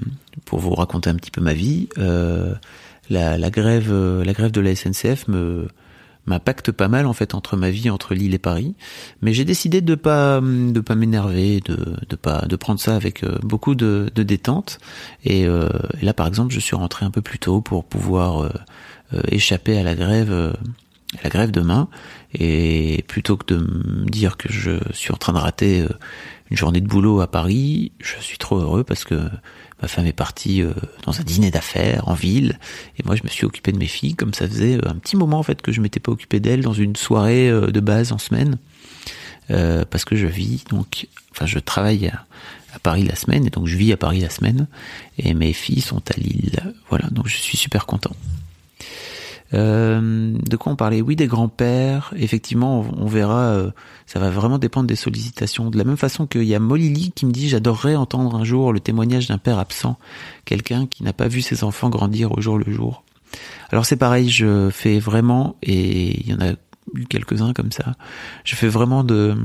[0.46, 2.56] pour vous raconter un petit peu ma vie, euh,
[3.10, 5.68] la, la, grève, la grève de la SNCF me
[6.30, 8.76] m'impacte pas mal en fait entre ma vie entre Lille et Paris.
[9.22, 13.38] Mais j'ai décidé de pas de pas m'énerver de pas de prendre ça avec euh,
[13.42, 14.80] beaucoup de, de détente.
[15.30, 19.22] Euh, et, là par exemple je suis rentré un peu plus tôt pour pouvoir euh,
[19.30, 21.90] échapper à la grève à la grève demain.
[22.34, 25.84] Et plutôt que de me dire que je suis en train de rater
[26.52, 29.20] une journée de boulot à Paris je suis trop heureux parce que
[29.82, 30.74] ma femme est partie euh,
[31.06, 32.60] dans un dîner d'affaires en ville
[32.98, 35.16] et moi je me suis occupé de mes filles comme ça faisait euh, un petit
[35.16, 38.12] moment en fait que je m'étais pas occupé d'elles dans une soirée euh, de base
[38.12, 38.58] en semaine.
[39.90, 42.24] Parce que je vis donc enfin je travaille à,
[42.76, 44.68] à, Paris la semaine et donc je vis à Paris la semaine
[45.18, 46.62] et mes filles sont à Lille.
[46.90, 48.16] Voilà donc je suis super content
[49.54, 52.14] euh, de quoi on parlait Oui, des grands-pères.
[52.16, 53.40] Effectivement, on, verra.
[53.40, 53.72] Euh,
[54.06, 55.70] ça va vraiment dépendre des sollicitations.
[55.70, 58.74] De la même façon qu'il y a Molly qui me dit j'adorerais entendre un jour
[58.74, 59.98] le témoignage d'un père absent,
[60.46, 63.04] quelqu'un qui n'a pas vu ses enfants grandir au jour le jour.
[63.72, 66.54] Alors c'est pareil, je fais vraiment, et il y en a
[66.96, 67.96] eu quelques-uns comme ça.
[68.44, 69.36] Je fais vraiment de,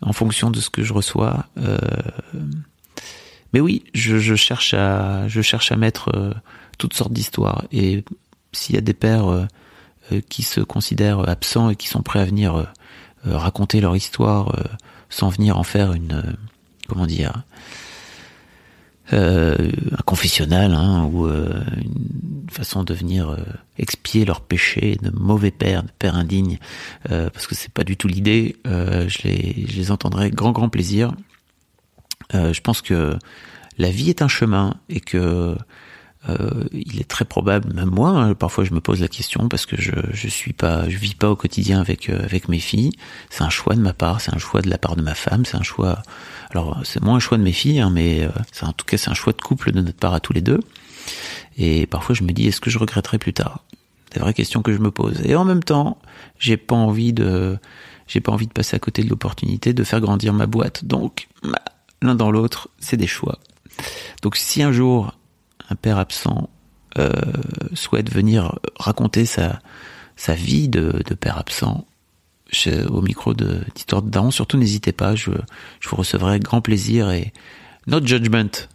[0.00, 1.46] en fonction de ce que je reçois.
[1.58, 1.78] Euh,
[3.52, 6.34] mais oui, je, je, cherche à, je cherche à mettre
[6.78, 8.04] toutes sortes d'histoires et
[8.56, 9.46] s'il y a des pères euh,
[10.12, 12.64] euh, qui se considèrent absents et qui sont prêts à venir euh,
[13.24, 14.54] raconter leur histoire
[15.10, 16.36] sans venir en faire une
[16.88, 17.42] comment dire
[19.10, 19.56] un
[20.04, 23.36] confessionnal hein, ou une façon de venir
[23.78, 26.58] expier leurs péchés de mauvais pères, de pères indignes,
[27.08, 28.56] parce que c'est pas du tout l'idée.
[28.64, 31.12] je les je les entendrai grand grand plaisir.
[32.32, 33.18] je pense que
[33.76, 35.56] la vie est un chemin et que
[36.28, 39.66] euh, il est très probable, même moi, hein, parfois je me pose la question parce
[39.66, 42.92] que je je suis pas, je vis pas au quotidien avec euh, avec mes filles.
[43.30, 45.44] C'est un choix de ma part, c'est un choix de la part de ma femme,
[45.44, 46.02] c'est un choix.
[46.50, 48.96] Alors c'est moins un choix de mes filles, hein, mais euh, c'est en tout cas
[48.96, 50.60] c'est un choix de couple de notre part à tous les deux.
[51.58, 53.64] Et parfois je me dis est-ce que je regretterai plus tard?
[54.12, 55.20] Des vraies questions que je me pose.
[55.24, 55.98] Et en même temps,
[56.38, 57.58] j'ai pas envie de
[58.08, 60.84] j'ai pas envie de passer à côté de l'opportunité de faire grandir ma boîte.
[60.84, 61.28] Donc
[62.02, 63.38] l'un dans l'autre, c'est des choix.
[64.22, 65.12] Donc si un jour
[65.70, 66.48] un père absent
[66.98, 67.10] euh,
[67.74, 69.60] souhaite venir raconter sa,
[70.16, 71.86] sa vie de, de père absent
[72.88, 75.30] au micro d'Histoire de, Daron, surtout n'hésitez pas, je,
[75.80, 77.32] je vous recevrai grand plaisir et
[77.86, 78.68] not judgment.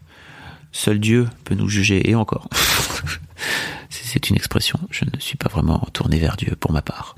[0.74, 2.50] Seul Dieu peut nous juger et encore.
[3.90, 7.16] C'est une expression, je ne suis pas vraiment tourné vers Dieu pour ma part.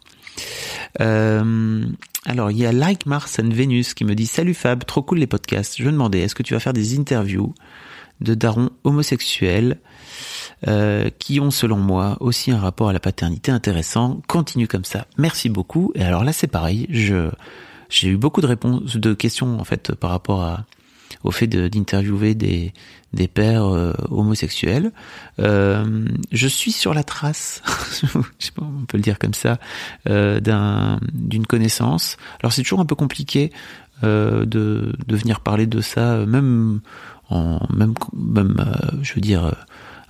[1.02, 1.86] Euh,
[2.26, 5.20] alors, il y a Like Mars and Venus qui me dit Salut Fab, trop cool
[5.20, 5.78] les podcasts.
[5.78, 7.54] Je me demandais, est-ce que tu vas faire des interviews
[8.24, 9.78] de darons homosexuels
[10.68, 14.22] euh, qui ont, selon moi, aussi un rapport à la paternité intéressant.
[14.28, 15.08] Continue comme ça.
[15.18, 15.92] Merci beaucoup.
[15.94, 16.88] Et alors là, c'est pareil.
[16.90, 20.58] J'ai eu beaucoup de réponses, de questions en fait par rapport
[21.24, 22.72] au fait d'interviewer des
[23.28, 24.94] pères euh, homosexuels.
[25.40, 27.62] Euh, je suis sur la trace,
[28.58, 29.60] on peut le dire comme ça,
[30.06, 32.16] d'un d'une connaissance.
[32.42, 33.52] Alors c'est toujours un peu compliqué
[34.02, 36.80] de de venir parler de ça, même
[37.30, 39.56] en même même je veux dire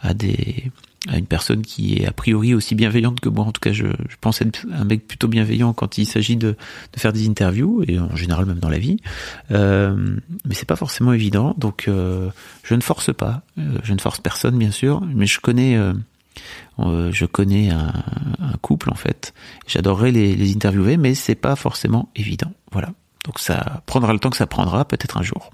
[0.01, 0.71] à des
[1.09, 3.45] à une personne qui est a priori aussi bienveillante que moi.
[3.45, 6.51] En tout cas, je, je pense être un mec plutôt bienveillant quand il s'agit de,
[6.93, 8.97] de, faire des interviews et en général même dans la vie.
[9.51, 12.29] Euh, mais c'est pas forcément évident, donc euh,
[12.63, 13.41] je ne force pas.
[13.57, 15.75] Euh, je ne force personne, bien sûr, mais je connais.
[15.75, 15.93] Euh,
[16.79, 17.93] euh, je connais un,
[18.39, 19.33] un, couple en fait.
[19.67, 22.51] J'adorerais les, les interviewer, mais c'est pas forcément évident.
[22.71, 22.89] Voilà.
[23.25, 25.51] Donc ça prendra le temps que ça prendra, peut-être un jour.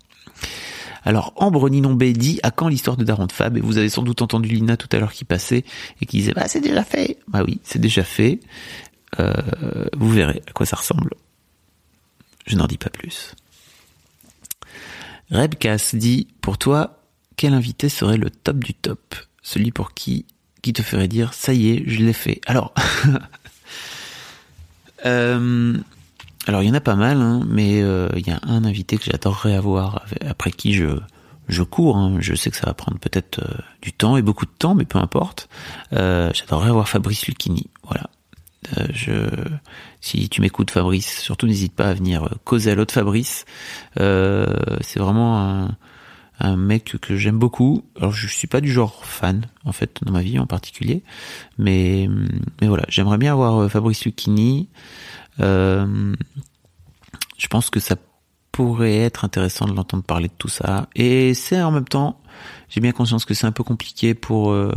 [1.03, 3.57] Alors Ambre Ninombe dit à quand l'histoire de Daron de Fab?
[3.57, 5.63] Et vous avez sans doute entendu Lina tout à l'heure qui passait
[6.01, 7.17] et qui disait bah c'est déjà fait.
[7.27, 8.39] Bah oui, c'est déjà fait.
[9.19, 9.33] Euh,
[9.97, 11.11] vous verrez à quoi ça ressemble.
[12.45, 13.35] Je n'en dis pas plus.
[15.31, 17.03] Rebcas dit pour toi
[17.37, 19.15] quel invité serait le top du top?
[19.41, 20.25] Celui pour qui
[20.61, 22.41] qui te ferait dire ça y est je l'ai fait.
[22.45, 22.73] Alors
[25.05, 25.77] euh,
[26.49, 28.97] alors il y en a pas mal, hein, mais euh, il y a un invité
[28.97, 30.99] que j'adorerais avoir, après qui je
[31.47, 31.97] je cours.
[31.97, 32.17] Hein.
[32.19, 34.85] Je sais que ça va prendre peut-être euh, du temps et beaucoup de temps, mais
[34.85, 35.49] peu importe.
[35.93, 37.69] Euh, j'adorerais avoir Fabrice Lucchini.
[37.83, 38.09] Voilà.
[38.77, 39.29] Euh, je,
[40.01, 43.45] si tu m'écoutes, Fabrice, surtout n'hésite pas à venir causer à l'autre Fabrice.
[43.95, 45.77] c'est vraiment un,
[46.39, 47.83] un mec que j'aime beaucoup.
[47.97, 51.03] Alors je suis pas du genre fan en fait dans ma vie en particulier,
[51.57, 52.09] mais
[52.61, 54.69] mais voilà, j'aimerais bien avoir Fabrice Lucchini.
[55.39, 56.15] Euh,
[57.37, 57.95] je pense que ça
[58.51, 60.87] pourrait être intéressant de l'entendre parler de tout ça.
[60.95, 62.21] Et c'est en même temps,
[62.69, 64.73] j'ai bien conscience que c'est un peu compliqué pour, euh,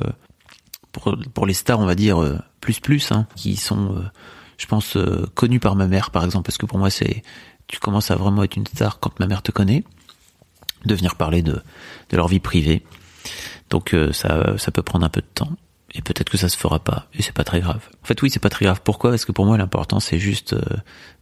[0.93, 4.05] pour, les stars, on va dire euh, plus plus, hein, qui sont,
[4.59, 4.97] je pense,
[5.35, 7.23] connus par ma mère, par exemple, parce que pour moi, c'est,
[7.67, 9.85] tu commences à vraiment être une star quand ma mère te connaît,
[10.85, 11.61] de venir parler de,
[12.11, 12.85] de leur vie privée.
[13.71, 15.57] Donc ça, ça peut prendre un peu de temps
[15.95, 17.89] et peut-être que ça se fera pas et c'est pas très grave.
[18.03, 18.81] En fait oui c'est pas très grave.
[18.83, 19.11] Pourquoi?
[19.11, 20.61] Parce que pour moi l'important c'est juste euh,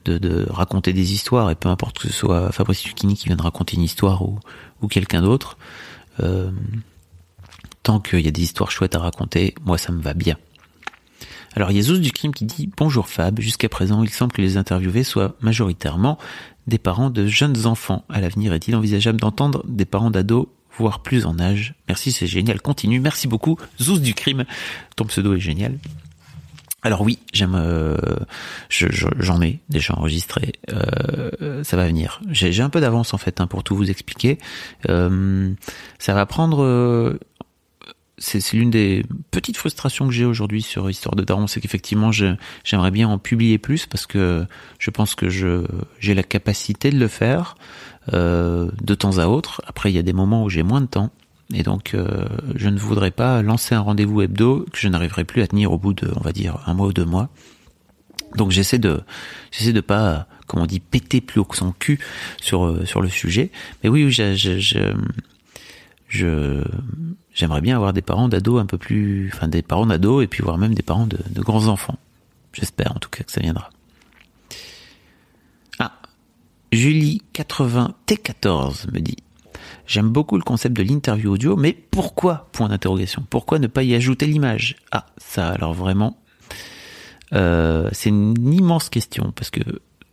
[0.04, 3.40] de, de, raconter des histoires et peu importe que ce soit Fabrice Lucchini qui vienne
[3.40, 4.38] raconter une histoire ou,
[4.88, 5.58] quelqu'un d'autre,
[6.20, 6.50] euh,
[7.82, 10.36] tant qu'il y a des histoires chouettes à raconter, moi ça me va bien.
[11.54, 13.40] Alors il y du crime qui dit bonjour Fab.
[13.40, 16.16] Jusqu'à présent il semble que les interviewés soient majoritairement
[16.66, 18.04] des parents de jeunes enfants.
[18.08, 20.48] À l'avenir est-il envisageable d'entendre des parents d'ados
[20.80, 21.74] voire plus en âge.
[21.88, 22.60] Merci, c'est génial.
[22.60, 23.00] Continue.
[23.00, 23.58] Merci beaucoup.
[23.80, 24.44] Zouz du crime.
[24.96, 25.78] Ton pseudo est génial.
[26.82, 27.96] Alors oui, j'aime, euh,
[28.70, 30.52] j'en ai déjà enregistré.
[30.72, 32.22] Euh, ça va venir.
[32.30, 34.38] J'ai un peu d'avance en fait hein, pour tout vous expliquer.
[34.88, 35.52] Euh,
[35.98, 37.18] ça va prendre.
[38.16, 42.90] C'est l'une des petites frustrations que j'ai aujourd'hui sur Histoire de Daron, c'est qu'effectivement j'aimerais
[42.90, 44.46] bien en publier plus parce que
[44.78, 47.56] je pense que j'ai la capacité de le faire.
[48.12, 49.62] Euh, de temps à autre.
[49.66, 51.10] Après, il y a des moments où j'ai moins de temps.
[51.52, 52.24] Et donc, euh,
[52.56, 55.78] je ne voudrais pas lancer un rendez-vous hebdo que je n'arriverai plus à tenir au
[55.78, 57.28] bout de, on va dire, un mois ou deux mois.
[58.36, 59.00] Donc, j'essaie de,
[59.52, 61.98] j'essaie de pas, comme on dit, péter plus haut que son cul
[62.40, 63.50] sur euh, sur le sujet.
[63.82, 64.96] Mais oui, j'aimerais
[67.60, 70.58] bien avoir des parents d'ados un peu plus, enfin des parents d'ados et puis voir
[70.58, 71.98] même des parents de, de grands enfants.
[72.52, 73.70] J'espère en tout cas que ça viendra.
[76.72, 79.16] Julie80T14 me dit
[79.86, 82.48] J'aime beaucoup le concept de l'interview audio, mais pourquoi?
[82.52, 83.24] Point d'interrogation.
[83.28, 84.76] Pourquoi ne pas y ajouter l'image?
[84.92, 86.18] Ah, ça alors vraiment,
[87.32, 89.60] euh, c'est une immense question parce que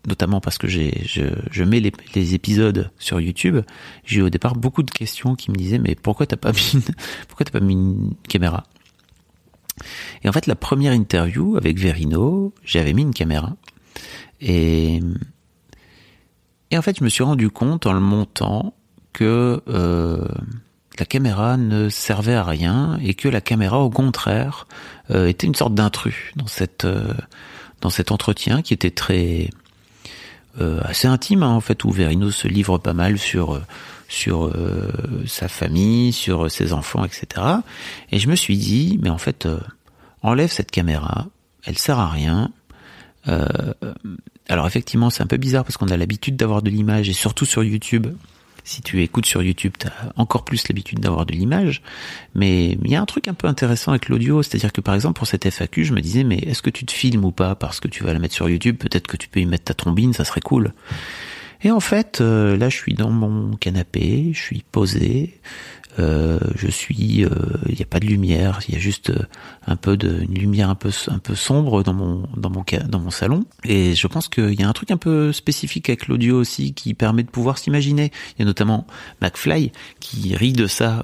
[0.08, 3.60] notamment parce que j'ai je, je mets les, les, épisodes sur YouTube.
[4.06, 6.72] J'ai eu au départ beaucoup de questions qui me disaient mais pourquoi t'as pas mis
[6.74, 6.82] une,
[7.28, 8.64] pourquoi t'as pas mis une caméra?
[10.24, 13.56] Et en fait la première interview avec Verino, j'avais mis une caméra
[14.42, 15.02] et
[16.72, 18.74] et en fait, je me suis rendu compte en le montant
[19.14, 20.28] que euh,
[21.00, 24.68] la caméra ne servait à rien et que la caméra, au contraire,
[25.12, 27.14] euh, était une sorte d'intrus dans cette euh,
[27.82, 29.50] dans cet entretien qui était très
[30.60, 33.62] euh, assez intime hein, en fait où Verino se livre pas mal sur
[34.10, 34.92] sur euh,
[35.28, 37.28] sa famille, sur ses enfants, etc.
[38.12, 39.48] Et je me suis dit, mais en fait,
[40.22, 41.28] enlève cette caméra,
[41.66, 42.52] elle sert à rien.
[44.50, 47.46] Alors effectivement, c'est un peu bizarre parce qu'on a l'habitude d'avoir de l'image et surtout
[47.46, 48.08] sur YouTube.
[48.64, 51.82] Si tu écoutes sur YouTube, tu as encore plus l'habitude d'avoir de l'image.
[52.36, 55.18] Mais il y a un truc un peu intéressant avec l'audio, c'est-à-dire que par exemple
[55.18, 57.56] pour cette FAQ, je me disais mais est-ce que tu te filmes ou pas?
[57.56, 59.74] Parce que tu vas la mettre sur YouTube Peut-être que tu peux y mettre ta
[59.74, 60.74] trombine, ça serait cool.
[61.64, 65.40] Et en fait, euh, là, je suis dans mon canapé, je suis posé,
[66.00, 67.30] Euh, je suis, euh,
[67.68, 69.26] il n'y a pas de lumière, il y a juste euh,
[69.66, 73.00] un peu de une lumière un peu un peu sombre dans mon dans mon dans
[73.00, 73.46] mon salon.
[73.64, 76.94] Et je pense qu'il y a un truc un peu spécifique avec l'audio aussi qui
[76.94, 78.12] permet de pouvoir s'imaginer.
[78.36, 78.86] Il y a notamment
[79.22, 81.04] McFly qui rit de ça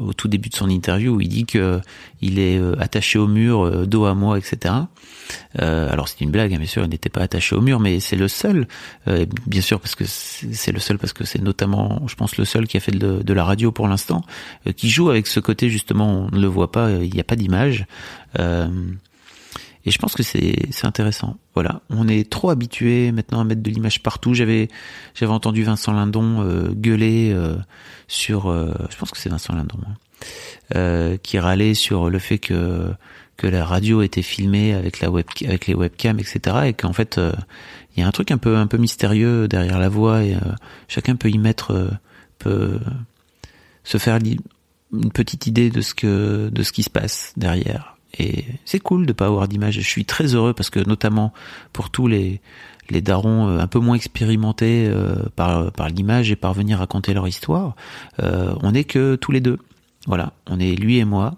[0.00, 1.80] au tout début de son interview où il dit que
[2.20, 4.74] il est attaché au mur, dos à moi, etc.
[5.58, 8.16] alors c'est une blague, hein, bien sûr, il n'était pas attaché au mur, mais c'est
[8.16, 8.66] le seul,
[9.46, 12.66] bien sûr parce que c'est le seul parce que c'est notamment, je pense, le seul
[12.66, 14.21] qui a fait de la radio pour l'instant
[14.66, 17.20] euh, qui joue avec ce côté justement, on ne le voit pas, euh, il n'y
[17.20, 17.86] a pas d'image.
[18.38, 18.68] Euh,
[19.84, 21.38] et je pense que c'est intéressant.
[21.54, 24.32] Voilà, on est trop habitué maintenant à mettre de l'image partout.
[24.32, 24.68] J'avais
[25.14, 27.36] j'avais entendu Vincent Lindon gueuler
[28.06, 29.78] sur, je pense que c'est Vincent Lindon,
[30.72, 32.92] hein, qui râlait sur le fait que
[33.36, 36.58] que la radio était filmée avec la web avec les webcams, etc.
[36.66, 37.20] Et qu'en fait
[37.96, 40.36] il y a un truc un peu un peu mystérieux derrière la voix et
[40.86, 41.90] chacun peut y mettre
[42.38, 42.78] peut
[43.84, 44.18] se faire
[44.92, 47.96] une petite idée de ce que de ce qui se passe derrière.
[48.18, 49.74] Et c'est cool de pas avoir d'image.
[49.74, 51.32] Je suis très heureux parce que notamment
[51.72, 52.40] pour tous les
[52.90, 57.14] les darons euh, un peu moins expérimentés euh, par par l'image et par venir raconter
[57.14, 57.74] leur histoire,
[58.22, 59.58] euh, on est que tous les deux.
[60.06, 61.36] Voilà, on est lui et moi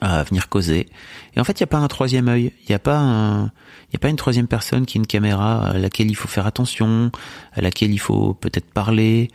[0.00, 0.86] à venir causer.
[1.34, 3.46] Et en fait, il n'y a pas un troisième œil, il n'y a pas un,
[3.46, 6.28] il y a pas une troisième personne qui est une caméra à laquelle il faut
[6.28, 7.10] faire attention,
[7.52, 9.28] à laquelle il faut peut-être parler.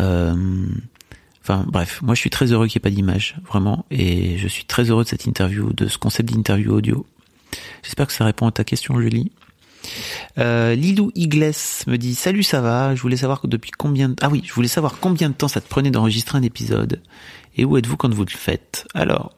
[0.00, 0.34] Euh,
[1.48, 4.46] Enfin bref, moi je suis très heureux qu'il n'y ait pas d'image, vraiment, et je
[4.48, 7.06] suis très heureux de cette interview, de ce concept d'interview audio.
[7.82, 9.32] J'espère que ça répond à ta question, Julie.
[10.36, 11.54] Euh, Lilou Igles
[11.86, 14.16] me dit Salut, ça va Je voulais savoir depuis combien de...
[14.20, 17.00] ah oui, je voulais savoir combien de temps ça te prenait d'enregistrer un épisode
[17.56, 18.86] et où êtes-vous quand vous le faites?
[18.92, 19.34] Alors,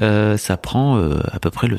[0.00, 1.78] euh, ça prend euh, à peu près le.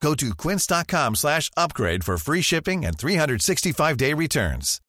[0.00, 4.80] Go to quince.com slash upgrade for free shipping and 365-day returns.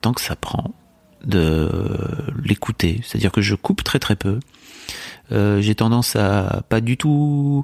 [0.00, 0.74] tant que ça prend
[1.24, 1.68] de
[2.42, 3.00] l'écouter.
[3.04, 4.40] C'est-à-dire que je coupe très très peu.
[5.32, 7.62] Euh, j'ai tendance à pas du tout.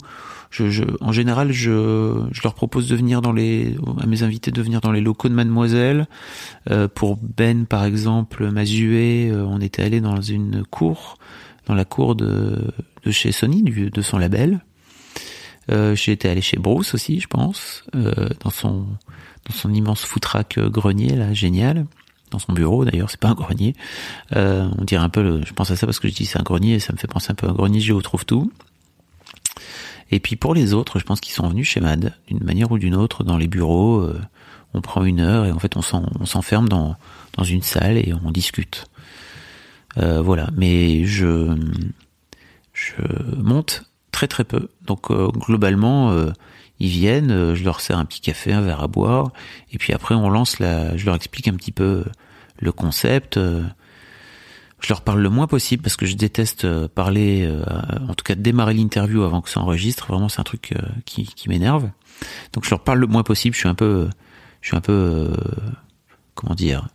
[1.00, 4.92] En général, je, leur propose de venir dans les, à mes invités de venir dans
[4.92, 6.06] les locaux de Mademoiselle.
[6.70, 11.18] Euh, pour Ben, par exemple, Mazué, euh, on était allé dans une cour,
[11.66, 12.72] dans la cour de,
[13.10, 14.60] chez Sony, de son label.
[15.70, 18.86] Euh, été allé chez Bruce aussi, je pense, euh, dans son
[19.46, 21.86] dans son immense foutraque grenier là, génial
[22.30, 23.74] dans son bureau d'ailleurs, c'est pas un grenier.
[24.34, 26.38] Euh, on dirait un peu, le, je pense à ça parce que je dis c'est
[26.38, 28.52] un grenier ça me fait penser un peu à un grenier, je trouve tout.
[30.10, 32.78] Et puis pour les autres, je pense qu'ils sont venus chez Mad, d'une manière ou
[32.78, 34.00] d'une autre, dans les bureaux.
[34.00, 34.20] Euh,
[34.74, 36.96] on prend une heure et en fait on s'enferme dans,
[37.36, 38.86] dans une salle et on discute.
[39.98, 41.56] Euh, voilà, mais je,
[42.74, 42.94] je
[43.36, 44.68] monte très très peu.
[44.82, 46.30] Donc euh, globalement, euh,
[46.80, 49.30] ils viennent, euh, je leur sers un petit café, un verre à boire,
[49.72, 52.04] et puis après on lance la, je leur explique un petit peu
[52.58, 53.38] le concept.
[54.78, 57.50] Je leur parle le moins possible parce que je déteste parler,
[58.08, 60.06] en tout cas démarrer l'interview avant que ça enregistre.
[60.06, 60.74] Vraiment, c'est un truc
[61.06, 61.88] qui, qui m'énerve.
[62.52, 63.54] Donc je leur parle le moins possible.
[63.54, 64.08] Je suis un peu,
[64.60, 65.32] je suis un peu,
[66.34, 66.88] comment dire,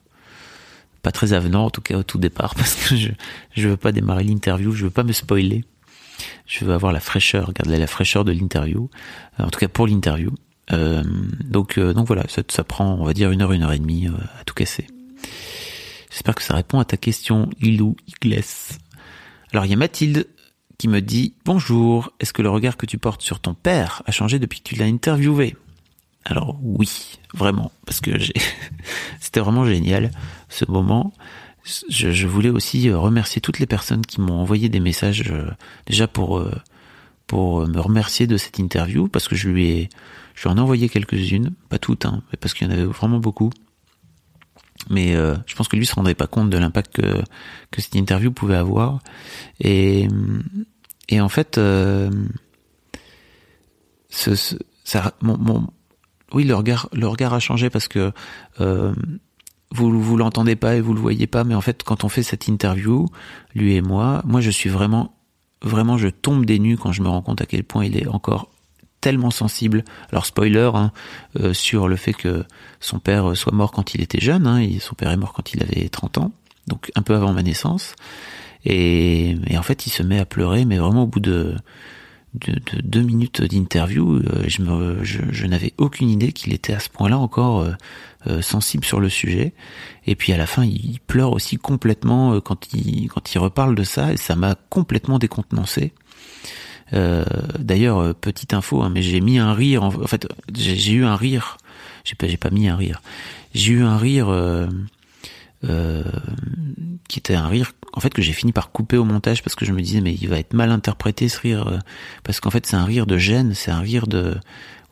[1.01, 3.09] pas très avenant en tout cas au tout départ parce que je,
[3.55, 5.65] je veux pas démarrer l'interview, je veux pas me spoiler
[6.45, 8.89] je veux avoir la fraîcheur, garder la fraîcheur de l'interview,
[9.39, 10.31] euh, en tout cas pour l'interview.
[10.71, 11.03] Euh,
[11.43, 14.07] donc, euh, donc voilà, ça, prend, on va dire, une heure, une heure et demie
[14.07, 14.87] à tout casser.
[16.09, 18.43] J'espère que ça répond à ta question, Lilou Igles.
[19.53, 20.27] Alors il y a Mathilde
[20.77, 24.11] qui me dit Bonjour, est-ce que le regard que tu portes sur ton père a
[24.11, 25.55] changé depuis que tu l'as interviewé?
[26.25, 28.11] Alors oui, vraiment, parce que
[29.19, 30.11] c'était vraiment génial
[30.49, 31.13] ce moment
[31.89, 35.51] je, je, voulais aussi euh, remercier toutes les personnes qui m'ont envoyé des messages euh,
[35.85, 36.51] déjà pour euh,
[37.27, 39.89] pour me remercier de cette interview parce que je lui ai
[40.35, 43.19] je lui en ai envoyé quelques-unes, pas toutes, hein, parce qu'il y en avait vraiment
[43.19, 43.51] beaucoup.
[44.89, 47.21] Mais je pense que lui se rendrait pas compte de l'impact que,
[47.69, 48.99] que cette interview pouvait avoir.
[49.59, 50.07] Et,
[51.09, 52.09] et en fait, euh,
[54.09, 55.67] ce, ce- ça, mon, mon-
[56.33, 58.11] oui, le regard, le regard a changé parce que
[58.59, 58.93] euh,
[59.71, 62.23] vous vous l'entendez pas et vous le voyez pas, mais en fait, quand on fait
[62.23, 63.07] cette interview,
[63.55, 65.15] lui et moi, moi, je suis vraiment,
[65.61, 68.07] vraiment, je tombe des nues quand je me rends compte à quel point il est
[68.07, 68.49] encore
[68.99, 69.83] tellement sensible.
[70.11, 70.91] Alors spoiler hein,
[71.39, 72.45] euh, sur le fait que
[72.79, 74.45] son père soit mort quand il était jeune.
[74.45, 76.31] Hein, et son père est mort quand il avait 30 ans,
[76.67, 77.95] donc un peu avant ma naissance.
[78.63, 81.55] Et en fait, il se met à pleurer, mais vraiment au bout de,
[82.33, 87.17] de, de deux minutes d'interview, euh, je, n'avais aucune idée qu'il était à ce point-là
[87.17, 87.71] encore euh,
[88.27, 89.53] euh, sensible sur le sujet.
[90.07, 93.83] Et puis à la fin, il pleure aussi complètement quand il quand il reparle de
[93.83, 95.93] ça, et ça m'a complètement décontenancé.
[97.57, 99.83] D'ailleurs, petite info, hein, mais j'ai mis un rire.
[99.83, 101.57] En, fait, j'ai eu un rire.
[102.03, 103.01] J'ai pas, mis un rire.
[103.53, 104.27] J'ai eu un rire
[105.63, 106.03] euh,
[107.07, 109.65] qui était un rire, en fait, que j'ai fini par couper au montage parce que
[109.65, 111.79] je me disais, mais il va être mal interprété ce rire, euh,
[112.23, 114.35] parce qu'en fait, c'est un rire de gêne, c'est un rire de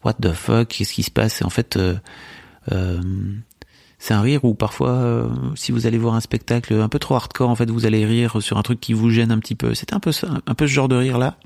[0.04, 1.42] what the fuck, qu'est-ce qui se passe?
[1.42, 1.96] Et en fait, euh,
[2.72, 3.02] euh,
[4.00, 7.16] c'est un rire où parfois, euh, si vous allez voir un spectacle un peu trop
[7.16, 9.74] hardcore, en fait, vous allez rire sur un truc qui vous gêne un petit peu.
[9.76, 11.38] C'était un peu ça, un peu ce genre de rire là.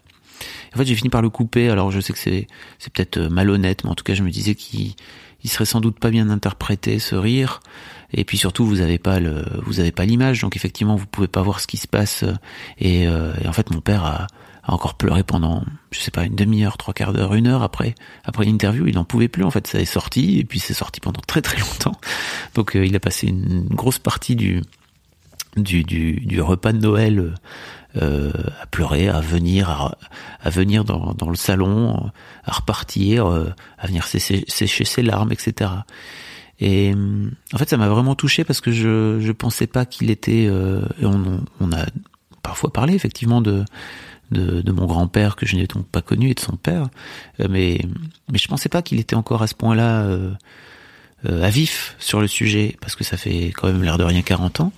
[0.73, 1.69] En fait, j'ai fini par le couper.
[1.69, 2.47] Alors, je sais que c'est
[2.77, 4.93] c'est peut-être euh, malhonnête, mais en tout cas, je me disais qu'il
[5.43, 7.59] il serait sans doute pas bien interprété ce rire.
[8.13, 11.27] Et puis surtout, vous avez pas le, vous avez pas l'image, donc effectivement, vous pouvez
[11.27, 12.23] pas voir ce qui se passe.
[12.77, 14.27] Et, euh, et en fait, mon père a,
[14.63, 17.95] a encore pleuré pendant, je sais pas, une demi-heure, trois quarts d'heure, une heure après,
[18.23, 18.87] après l'interview.
[18.87, 19.43] Il n'en pouvait plus.
[19.43, 21.99] En fait, ça est sorti, et puis c'est sorti pendant très très longtemps.
[22.55, 24.61] Donc, euh, il a passé une grosse partie du
[25.55, 27.35] du, du, du repas de Noël
[28.01, 29.97] euh, à pleurer, à venir, à,
[30.41, 32.09] à venir dans, dans le salon,
[32.43, 35.69] à repartir, euh, à venir sécher, sécher ses larmes, etc.
[36.59, 40.09] Et hum, en fait, ça m'a vraiment touché parce que je je pensais pas qu'il
[40.11, 40.47] était.
[40.49, 41.85] euh, on, on a
[42.43, 43.63] parfois parlé effectivement de
[44.31, 46.87] de, de mon grand-père que je n'ai donc pas connu et de son père,
[47.39, 47.79] euh, mais
[48.31, 50.03] mais je pensais pas qu'il était encore à ce point-là.
[50.03, 50.31] Euh,
[51.25, 54.21] euh, à vif sur le sujet parce que ça fait quand même l'air de rien
[54.21, 54.73] 40 ans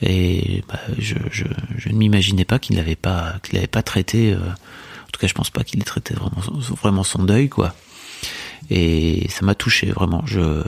[0.00, 1.44] et bah, je, je,
[1.76, 5.26] je ne m'imaginais pas qu'il n'avait pas qu'il n'avait pas traité euh, en tout cas
[5.26, 6.40] je pense pas qu'il ait traité vraiment
[6.80, 7.74] vraiment son deuil quoi
[8.70, 10.62] et ça m'a touché vraiment je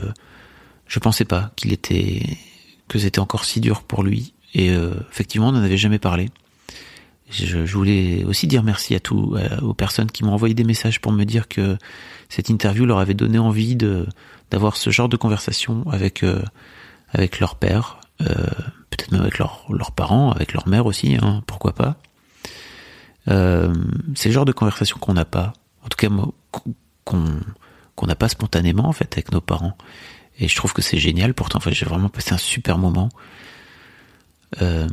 [0.87, 2.21] je pensais pas qu'il était
[2.87, 6.29] que c'était encore si dur pour lui et euh, effectivement on n'en avait jamais parlé
[7.31, 10.63] je, je voulais aussi dire merci à tous à- aux personnes qui m'ont envoyé des
[10.63, 11.77] messages pour me dire que
[12.29, 14.05] cette interview leur avait donné envie de
[14.51, 16.43] d'avoir ce genre de conversation avec euh,
[17.09, 18.27] avec leur père, euh,
[18.89, 21.97] peut-être même avec leurs leurs parents, avec leur mère aussi, hein, pourquoi pas.
[23.27, 23.73] Euh,
[24.15, 26.09] c'est le genre de conversation qu'on n'a pas, en tout cas
[27.03, 27.39] qu'on
[27.95, 29.77] qu'on n'a pas spontanément en fait avec nos parents.
[30.39, 31.33] Et je trouve que c'est génial.
[31.33, 33.09] Pourtant, j'ai vraiment passé un super moment.
[34.61, 34.87] Euh,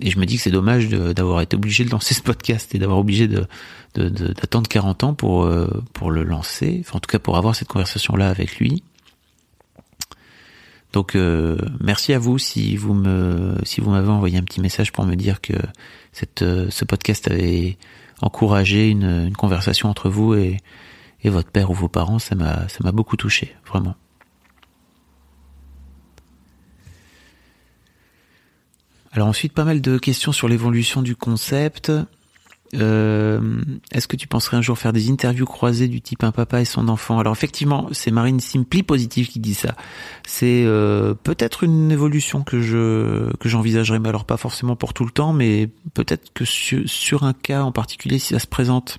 [0.00, 2.78] et je me dis que c'est dommage d'avoir été obligé de lancer ce podcast et
[2.78, 3.46] d'avoir obligé de
[3.94, 6.78] de- de- d'attendre 40 ans pour euh, pour le lancer.
[6.80, 8.82] Enfin, en tout cas, pour avoir cette conversation là avec lui.
[10.92, 14.92] Donc euh, merci à vous si vous me si vous m'avez envoyé un petit message
[14.92, 15.54] pour me dire que
[16.12, 17.76] cette euh, ce podcast avait
[18.22, 20.58] encouragé une, une conversation entre vous et
[21.22, 23.94] et votre père ou vos parents, ça m'a ça m'a beaucoup touché, vraiment.
[29.16, 31.90] Alors ensuite, pas mal de questions sur l'évolution du concept.
[32.74, 36.60] Euh, Est-ce que tu penserais un jour faire des interviews croisées du type un papa
[36.60, 37.18] et son enfant?
[37.18, 39.74] Alors effectivement, c'est Marine Simply Positive qui dit ça.
[40.26, 45.06] C'est euh, peut-être une évolution que je que j'envisagerais, mais alors pas forcément pour tout
[45.06, 48.98] le temps, mais peut-être que sur, sur un cas en particulier, si ça se présente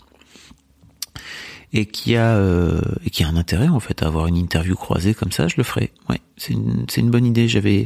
[1.74, 4.76] et qui a euh, et qui a un intérêt en fait à avoir une interview
[4.76, 5.94] croisée comme ça, je le ferai.
[6.10, 7.48] Ouais, c'est une c'est une bonne idée.
[7.48, 7.86] J'avais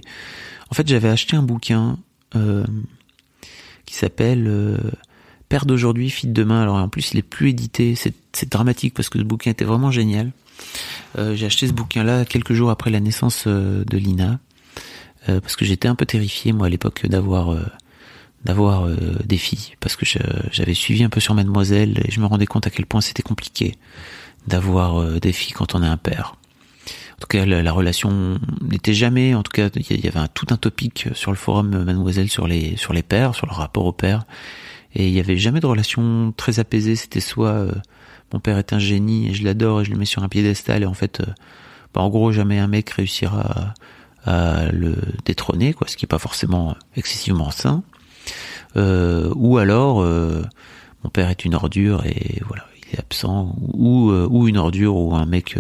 [0.69, 1.97] en fait j'avais acheté un bouquin
[2.35, 2.65] euh,
[3.85, 4.77] qui s'appelle euh,
[5.49, 6.61] Père d'aujourd'hui, fille de demain.
[6.61, 7.95] Alors en plus il est plus édité.
[7.95, 10.31] C'est dramatique parce que ce bouquin était vraiment génial.
[11.17, 14.39] Euh, j'ai acheté ce bouquin-là quelques jours après la naissance de Lina
[15.27, 17.55] parce que j'étais un peu terrifié moi à l'époque d'avoir
[18.43, 18.87] d'avoir
[19.23, 20.03] des filles parce que
[20.51, 23.21] j'avais suivi un peu sur Mademoiselle et je me rendais compte à quel point c'était
[23.21, 23.75] compliqué
[24.47, 26.37] d'avoir des filles quand on est un père.
[27.21, 29.35] En tout cas, la, la relation n'était jamais.
[29.35, 32.31] En tout cas, il y, avait un, tout un topic sur le forum euh, Mademoiselle
[32.31, 34.23] sur les sur les pères, sur le rapport au père,
[34.95, 36.95] et il y avait jamais de relation très apaisée.
[36.95, 37.71] C'était soit euh,
[38.33, 40.81] mon père est un génie et je l'adore et je le mets sur un piédestal
[40.81, 41.25] et en fait, euh,
[41.93, 43.75] bah, en gros, jamais un mec réussira
[44.25, 47.83] à, le détrôner, quoi, ce qui est pas forcément excessivement sain.
[48.75, 50.03] Ou alors
[51.03, 55.13] mon père est une ordure et voilà il est absent ou ou une ordure ou
[55.13, 55.57] un mec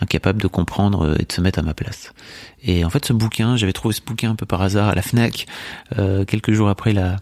[0.00, 2.12] incapable de comprendre euh, et de se mettre à ma place.
[2.62, 5.02] Et en fait ce bouquin j'avais trouvé ce bouquin un peu par hasard à la
[5.02, 5.46] Fnac
[5.98, 7.16] euh, quelques jours après la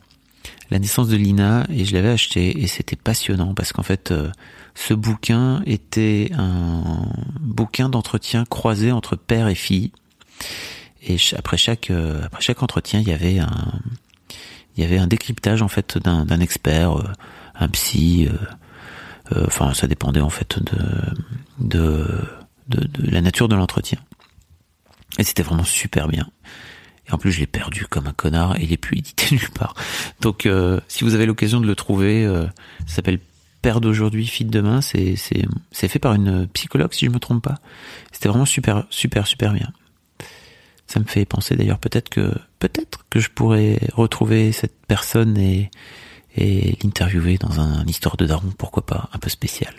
[0.70, 4.30] La naissance de Lina et je l'avais acheté et c'était passionnant parce qu'en fait euh,
[4.74, 7.06] ce bouquin était un
[7.40, 9.92] bouquin d'entretien croisé entre père et fille.
[11.06, 13.80] Et après chaque euh, après chaque entretien il y avait un
[14.76, 17.04] il y avait un décryptage en fait d'un expert euh,
[17.54, 18.28] un psy
[19.46, 20.78] enfin ça dépendait en fait de
[21.60, 22.06] de,
[22.68, 23.98] de, de la nature de l'entretien
[25.18, 26.28] et c'était vraiment super bien
[27.08, 29.50] et en plus, je l'ai perdu comme un connard et il est plus édité nulle
[29.50, 29.74] part.
[30.20, 32.46] Donc, euh, si vous avez l'occasion de le trouver, euh,
[32.86, 33.20] ça s'appelle
[33.62, 34.80] Père d'aujourd'hui, fille de demain.
[34.80, 37.56] C'est c'est c'est fait par une psychologue, si je me trompe pas.
[38.12, 39.72] C'était vraiment super super super bien.
[40.86, 45.70] Ça me fait penser d'ailleurs peut-être que peut-être que je pourrais retrouver cette personne et
[46.36, 49.72] et l'interviewer dans un, un histoire de daron, pourquoi pas, un peu spécial.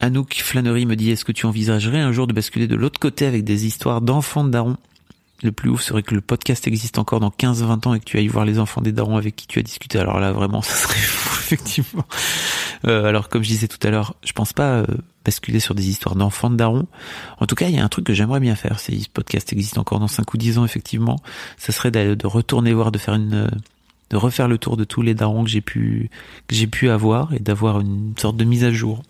[0.00, 3.26] Anouk Flannery me dit est-ce que tu envisagerais un jour de basculer de l'autre côté
[3.26, 4.76] avec des histoires d'enfants de darons
[5.42, 8.18] Le plus ouf serait que le podcast existe encore dans 15-20 ans et que tu
[8.18, 9.98] ailles voir les enfants des darons avec qui tu as discuté.
[9.98, 12.04] Alors là vraiment ça serait fou effectivement.
[12.86, 14.86] Euh, alors comme je disais tout à l'heure, je pense pas euh,
[15.24, 16.86] basculer sur des histoires d'enfants de darons.
[17.38, 18.80] En tout cas, il y a un truc que j'aimerais bien faire.
[18.80, 21.16] Si ce podcast existe encore dans 5 ou 10 ans effectivement,
[21.56, 23.50] ça serait de retourner voir, de faire une
[24.10, 26.10] de refaire le tour de tous les darons que j'ai pu
[26.46, 29.02] que j'ai pu avoir et d'avoir une sorte de mise à jour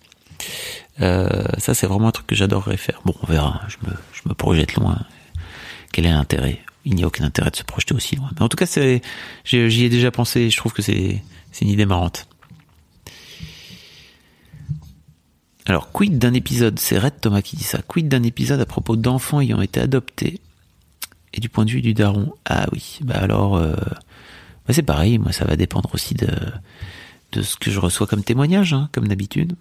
[1.01, 3.01] euh, ça, c'est vraiment un truc que j'adorerais faire.
[3.05, 3.63] Bon, on verra.
[3.69, 4.99] Je me, je me projette loin.
[5.93, 6.61] Quel est l'intérêt?
[6.85, 8.31] Il n'y a aucun intérêt de se projeter aussi loin.
[8.39, 8.67] En tout cas,
[9.45, 10.51] j'y ai déjà pensé.
[10.51, 11.23] Je trouve que c'est,
[11.61, 12.29] une idée marrante.
[15.67, 16.79] Alors, quid d'un épisode?
[16.79, 17.83] C'est Red Thomas qui dit ça.
[17.83, 20.41] Quid d'un épisode à propos d'enfants ayant été adoptés
[21.35, 22.33] et du point de vue du daron?
[22.45, 23.01] Ah oui.
[23.03, 25.19] Bah alors, euh, bah c'est pareil.
[25.19, 26.29] Moi, ça va dépendre aussi de
[27.33, 29.57] de ce que je reçois comme témoignage, hein, comme d'habitude.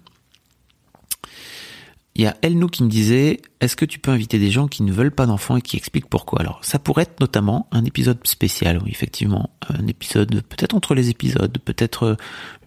[2.18, 4.82] Il y a Elnou qui me disait, est-ce que tu peux inviter des gens qui
[4.82, 6.40] ne veulent pas d'enfants et qui expliquent pourquoi?
[6.40, 11.10] Alors, ça pourrait être notamment un épisode spécial, oui, effectivement, un épisode peut-être entre les
[11.10, 12.16] épisodes, peut-être euh,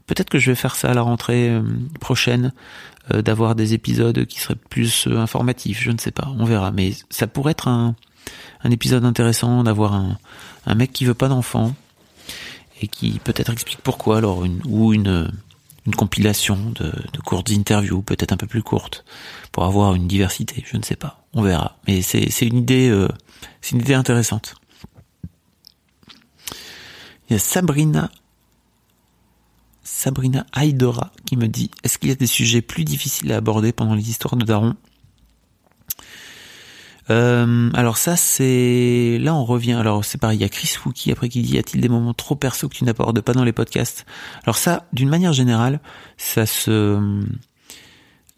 [0.06, 1.64] peut-être que je vais faire ça à la rentrée euh,
[2.00, 2.54] prochaine,
[3.12, 6.70] euh, d'avoir des épisodes qui seraient plus informatifs, je ne sais pas, on verra.
[6.70, 7.96] Mais ça pourrait être un,
[8.64, 10.20] un épisode intéressant d'avoir un,
[10.68, 11.74] un mec qui veut pas d'enfants
[12.84, 15.32] et qui peut-être explique pourquoi, alors une, ou une
[15.90, 16.94] une compilation de,
[17.26, 19.04] courtes interviews, peut-être un peu plus courtes,
[19.52, 20.64] pour avoir une diversité.
[20.68, 21.78] Je ne sais pas, on verra.
[21.88, 23.08] Mais c'est une idée, euh,
[23.62, 24.54] c'est une idée intéressante.
[27.28, 28.12] Il y a Sabrina,
[29.84, 33.72] Sabrina Aidora qui me dit Est-ce qu'il y a des sujets plus difficiles à aborder
[33.72, 34.76] pendant les histoires de Daron?
[37.10, 39.74] Euh, alors ça c'est là on revient.
[39.74, 42.14] Alors c'est pareil il y a Chris Fouki après qui dit y a-t-il des moments
[42.14, 44.06] trop perso que tu n'abordes pas dans les podcasts?
[44.44, 45.80] Alors ça d'une manière générale
[46.18, 47.24] ça se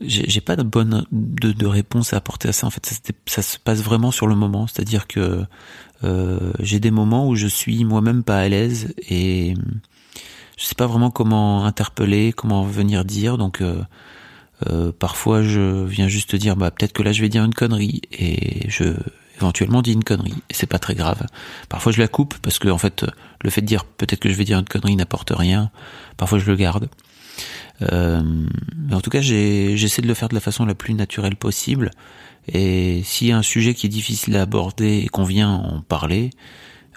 [0.03, 2.67] j'ai pas de bonne de, de, réponse à apporter à ça.
[2.67, 2.95] En fait ça,
[3.27, 4.67] ça se passe vraiment sur le moment.
[4.67, 5.45] C'est-à-dire que
[6.03, 9.53] euh, j'ai des moments où je suis moi-même pas à l'aise et
[10.57, 13.37] je sais pas vraiment comment interpeller comment venir dire.
[13.37, 13.81] Donc euh,
[14.69, 18.01] euh, parfois, je viens juste dire, bah peut-être que là, je vais dire une connerie
[18.11, 18.95] et je
[19.37, 21.25] éventuellement dis une connerie et c'est pas très grave.
[21.67, 23.05] Parfois, je la coupe parce que en fait,
[23.43, 25.71] le fait de dire peut-être que je vais dire une connerie n'apporte rien.
[26.17, 26.89] Parfois, je le garde.
[27.91, 28.21] Euh,
[28.77, 31.91] mais en tout cas, j'essaie de le faire de la façon la plus naturelle possible.
[32.47, 35.81] Et s'il y a un sujet qui est difficile à aborder et qu'on vient en
[35.81, 36.29] parler,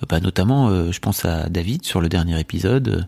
[0.08, 3.06] bah notamment, euh, je pense à David sur le dernier épisode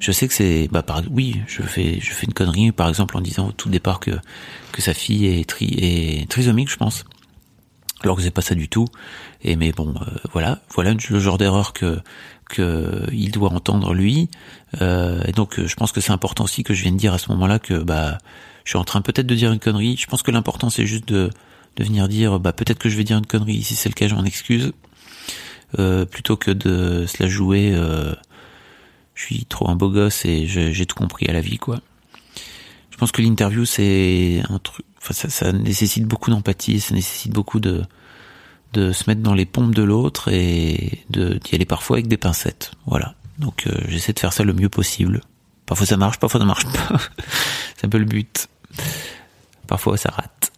[0.00, 3.16] je sais que c'est bah par oui je fais je fais une connerie par exemple
[3.16, 4.12] en disant au tout départ que
[4.72, 7.04] que sa fille est tri est trisomique je pense.
[8.02, 8.86] Alors que c'est pas ça du tout.
[9.42, 10.60] Et mais bon euh, voilà.
[10.74, 12.00] Voilà le genre d'erreur que
[12.48, 14.30] que il doit entendre lui.
[14.80, 17.30] Euh, et donc je pense que c'est important aussi que je vienne dire à ce
[17.32, 18.16] moment-là que bah
[18.64, 19.96] je suis en train peut-être de dire une connerie.
[19.98, 21.30] Je pense que l'important c'est juste de
[21.76, 23.62] de venir dire bah peut-être que je vais dire une connerie.
[23.62, 24.72] Si c'est le cas je m'en excuse.
[25.78, 28.12] Euh, plutôt que de se la jouer euh,
[29.20, 31.80] je suis trop un beau gosse et j'ai tout compris à la vie, quoi.
[32.90, 37.60] Je pense que l'interview, c'est un truc, enfin, ça, nécessite beaucoup d'empathie, ça nécessite beaucoup
[37.60, 37.82] de,
[38.72, 42.72] de se mettre dans les pompes de l'autre et d'y aller parfois avec des pincettes.
[42.86, 43.14] Voilà.
[43.38, 45.20] Donc euh, j'essaie de faire ça le mieux possible.
[45.66, 46.98] Parfois ça marche, parfois ça marche pas.
[47.76, 48.48] c'est un peu le but.
[49.66, 50.52] Parfois ça rate.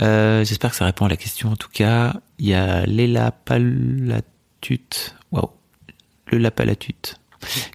[0.00, 1.52] Euh, J'espère que ça répond à la question.
[1.52, 5.14] En tout cas, il y a Léla Palatut.
[5.30, 5.50] Waouh.
[6.26, 7.21] Le Lapalatut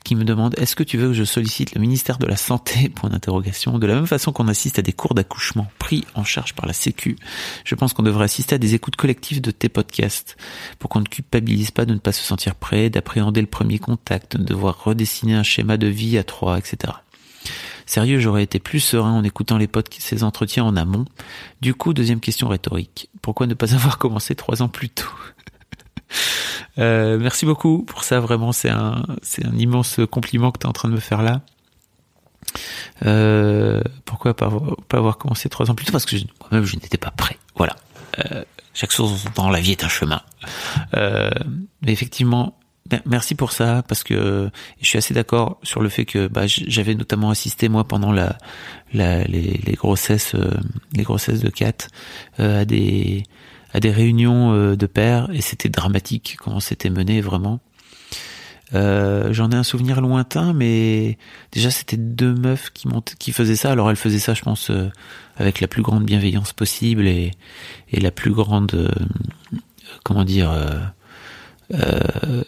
[0.04, 2.90] qui me demande est-ce que tu veux que je sollicite le ministère de la Santé
[2.96, 3.78] Point d'interrogation.
[3.80, 6.74] De la même façon qu'on assiste à des cours d'accouchement pris en charge par la
[6.74, 7.18] Sécu,
[7.64, 10.38] je pense qu'on devrait assister à des écoutes collectives de tes podcasts
[10.80, 14.38] pour qu'on ne culpabilise pas de ne pas se sentir prêt, d'appréhender le premier contact,
[14.38, 16.94] de devoir redessiner un schéma de vie à trois, etc.
[17.86, 21.06] Sérieux, j'aurais été plus serein en écoutant les podcasts, ces entretiens en amont.
[21.62, 23.10] Du coup, deuxième question rhétorique.
[23.22, 25.08] Pourquoi ne pas avoir commencé trois ans plus tôt?
[26.78, 28.20] Euh, merci beaucoup pour ça.
[28.20, 31.22] Vraiment, c'est un, c'est un immense compliment que tu es en train de me faire
[31.22, 31.42] là.
[33.06, 34.52] Euh, pourquoi pas,
[34.88, 35.92] pas avoir commencé trois ans plus tôt?
[35.92, 37.38] Parce que moi-même, je n'étais pas prêt.
[37.56, 37.76] Voilà.
[38.20, 38.44] Euh,
[38.74, 40.22] chaque chose dans la vie est un chemin.
[40.96, 41.32] Euh,
[41.82, 42.58] mais effectivement,
[43.06, 44.50] merci pour ça parce que
[44.82, 48.38] je suis assez d'accord sur le fait que bah, j'avais notamment assisté moi pendant la,
[48.94, 50.52] la les, les, grossesses euh,
[50.94, 51.88] les grossesses de Kat
[52.40, 53.24] euh, à des
[53.74, 57.60] à des réunions euh, de pères et c'était dramatique comment c'était mené vraiment.
[58.74, 61.18] J'en ai un souvenir lointain, mais
[61.54, 63.72] déjà c'était deux meufs qui montaient, qui faisaient ça.
[63.72, 64.72] Alors elles faisaient ça, je pense,
[65.38, 67.32] avec la plus grande bienveillance possible et,
[67.92, 68.92] et la plus grande,
[70.04, 70.52] comment dire,
[71.74, 72.44] euh,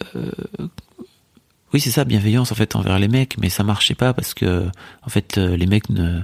[1.72, 4.68] oui, c'est ça, bienveillance en fait envers les mecs, mais ça marchait pas parce que
[5.02, 6.20] en fait euh, les mecs ne,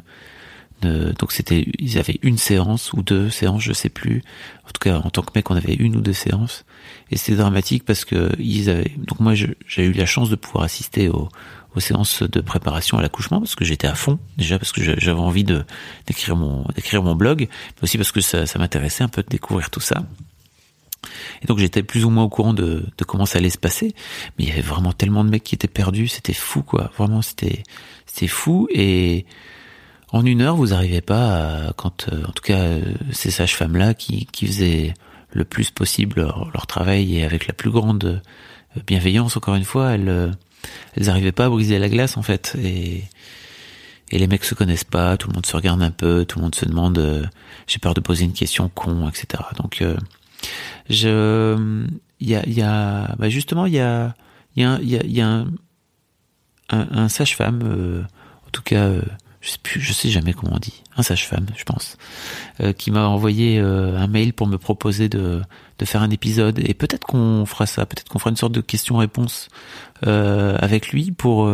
[0.83, 4.23] ne donc c'était ils avaient une séance ou deux séances, je sais plus.
[4.65, 6.65] En tout cas, en tant que mec, on avait une ou deux séances
[7.11, 10.65] et c'était dramatique parce que ils avaient donc moi j'ai eu la chance de pouvoir
[10.65, 11.29] assister aux,
[11.79, 15.45] séances de préparation à l'accouchement parce que j'étais à fond déjà parce que j'avais envie
[15.45, 15.63] de
[16.07, 19.29] d'écrire mon d'écrire mon blog, mais aussi parce que ça, ça m'intéressait un peu de
[19.29, 20.03] découvrir tout ça.
[21.43, 23.95] Et donc j'étais plus ou moins au courant de, de, comment ça allait se passer.
[24.39, 26.91] Mais il y avait vraiment tellement de mecs qui étaient perdus, c'était fou quoi.
[26.97, 27.63] Vraiment c'était
[28.07, 29.27] c'était fou et
[30.13, 32.81] en une heure vous arrivez pas à, quand euh, en tout cas euh,
[33.13, 34.95] ces sages-femmes là qui, qui faisaient
[35.33, 38.05] le plus possible leur, travail et avec la plus grande
[38.77, 40.33] euh, bienveillance encore une fois, elles
[40.97, 43.05] elles arrivaient pas à briser la glace en fait et
[44.13, 46.45] et les mecs se connaissent pas, tout le monde se regarde un peu, tout le
[46.45, 47.29] monde se demande
[47.67, 49.43] j'ai peur de poser une question con, etc.
[49.57, 49.83] Donc
[50.89, 51.87] je,
[52.21, 54.15] il y a, y a, bah justement, il y a,
[54.57, 55.47] y a, y a, y a un,
[56.71, 58.03] un, sage-femme, euh,
[58.47, 59.03] en tout cas, euh,
[59.47, 61.97] je sais sais jamais comment on dit, un sage-femme, je pense,
[62.61, 65.41] euh, qui m'a envoyé un mail pour me proposer de,
[65.79, 66.59] de faire un épisode.
[66.59, 69.49] Et peut-être qu'on fera ça, peut-être qu'on fera une sorte de question-réponse
[70.03, 71.51] avec lui pour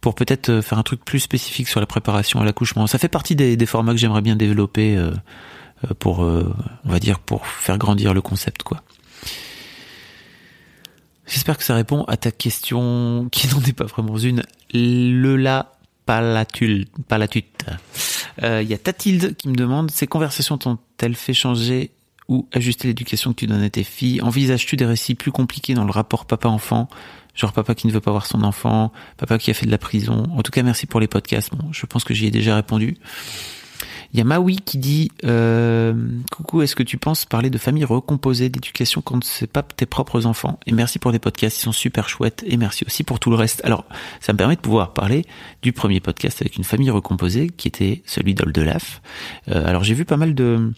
[0.00, 2.86] pour peut-être faire un truc plus spécifique sur la préparation à l'accouchement.
[2.86, 4.96] Ça fait partie des, des formats que j'aimerais bien développer
[5.84, 6.54] euh, pour, euh,
[6.84, 8.82] on va dire, pour faire grandir le concept, quoi.
[11.26, 14.42] J'espère que ça répond à ta question, qui n'en est pas vraiment une.
[14.74, 15.79] Le palatule,
[17.08, 17.66] palatute.
[18.38, 21.90] Il euh, y a Tatilde qui me demande, ces conversations t'ont-elles fait changer
[22.28, 24.20] ou ajuster l'éducation que tu donnes à tes filles?
[24.22, 26.88] Envisages-tu des récits plus compliqués dans le rapport papa-enfant?
[27.34, 29.78] Genre papa qui ne veut pas voir son enfant, papa qui a fait de la
[29.78, 30.24] prison.
[30.36, 31.54] En tout cas, merci pour les podcasts.
[31.54, 32.96] Bon, je pense que j'y ai déjà répondu.
[34.12, 35.94] Il y a Maui qui dit euh,
[36.32, 40.26] Coucou, est-ce que tu penses parler de famille recomposée, d'éducation quand c'est pas tes propres
[40.26, 40.58] enfants?
[40.66, 42.42] Et merci pour les podcasts, ils sont super chouettes.
[42.46, 43.64] Et merci aussi pour tout le reste.
[43.64, 43.84] Alors,
[44.20, 45.24] ça me permet de pouvoir parler
[45.62, 49.00] du premier podcast avec une famille recomposée, qui était celui d'Oldelaf.
[49.48, 50.72] Euh, alors, j'ai vu pas mal de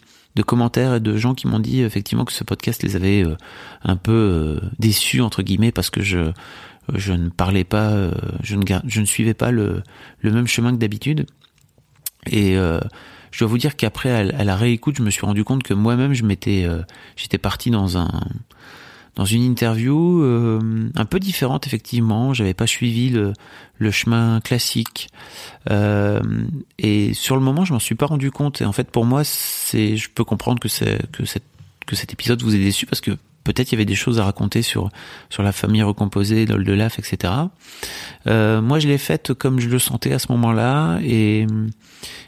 [0.45, 3.35] commentaires et de gens qui m'ont dit effectivement que ce podcast les avait euh,
[3.81, 6.31] un peu euh, déçus entre guillemets parce que je
[6.93, 8.11] je ne parlais pas,
[8.43, 9.83] je ne je ne suivais pas le
[10.19, 11.25] le même chemin que d'habitude
[12.29, 12.57] et
[13.33, 16.13] je dois vous dire qu'après à, la réécoute, je me suis rendu compte que moi-même
[16.13, 16.83] je m'étais, euh,
[17.15, 18.09] j'étais parti dans un
[19.15, 22.33] dans une interview euh, un peu différente effectivement.
[22.33, 23.33] J'avais pas suivi le,
[23.77, 25.09] le chemin classique
[25.69, 26.21] euh,
[26.77, 28.61] et sur le moment, je m'en suis pas rendu compte.
[28.61, 31.23] Et en fait, pour moi, c'est, je peux comprendre que c'est que
[31.85, 34.25] que cet épisode vous ait déçu parce que peut-être il y avait des choses à
[34.25, 34.89] raconter sur
[35.29, 37.33] sur la famille recomposée, l'Oldelaf, etc.
[38.27, 41.45] Euh, moi, je l'ai faite comme je le sentais à ce moment-là, et,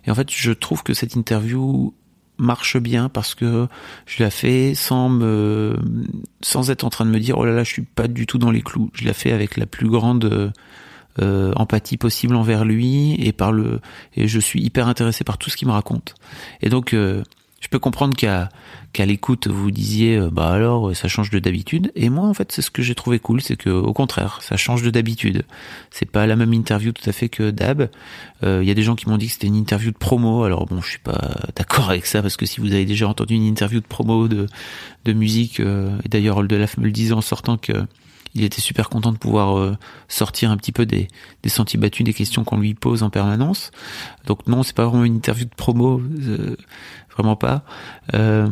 [0.06, 1.94] et en fait, je trouve que cette interview
[2.38, 3.68] marche bien parce que
[4.06, 5.78] je l'ai fait sans me
[6.42, 8.38] sans être en train de me dire oh là là je suis pas du tout
[8.38, 10.52] dans les clous je l'ai fait avec la plus grande
[11.22, 13.80] euh, empathie possible envers lui et par le
[14.16, 16.16] et je suis hyper intéressé par tout ce qu'il me raconte
[16.62, 17.24] et donc euh,
[17.66, 18.50] je peux comprendre qu'à
[18.94, 21.92] qu'à l'écoute vous disiez euh, bah alors euh, ça change de d'habitude.
[21.96, 24.56] Et moi en fait c'est ce que j'ai trouvé cool c'est que au contraire ça
[24.56, 25.46] change de d'habitude.
[25.90, 27.90] C'est pas la même interview tout à fait que d'hab.
[28.44, 30.44] Euh, il y a des gens qui m'ont dit que c'était une interview de promo.
[30.44, 31.20] Alors bon je suis pas
[31.56, 34.46] d'accord avec ça parce que si vous avez déjà entendu une interview de promo de
[35.06, 37.74] de musique et d'ailleurs Oldelaf me le disait en sortant que
[38.36, 39.78] il était super content de pouvoir
[40.08, 41.08] sortir un petit peu des,
[41.42, 43.72] des sentiers battus, des questions qu'on lui pose en permanence.
[44.26, 46.02] Donc non, c'est pas vraiment une interview de promo
[47.16, 47.64] vraiment pas.
[48.14, 48.48] Euh,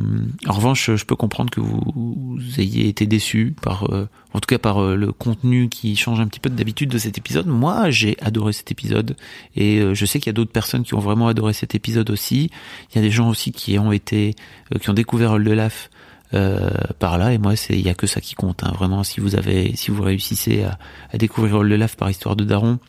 [0.48, 4.58] en revanche, je peux comprendre que vous, ayez été déçu par, euh, en tout cas
[4.58, 7.48] par euh, le contenu qui change un petit peu d'habitude de cet épisode.
[7.48, 9.16] Moi, j'ai adoré cet épisode
[9.56, 12.50] et je sais qu'il y a d'autres personnes qui ont vraiment adoré cet épisode aussi.
[12.92, 14.36] Il y a des gens aussi qui ont été,
[14.82, 15.90] qui ont découvert Oldelaf
[16.34, 16.70] euh,
[17.00, 18.72] par là et moi c'est il y a que ça qui compte hein.
[18.76, 20.78] vraiment si vous avez si vous réussissez à,
[21.12, 22.80] à découvrir Oldelaf par histoire de Daron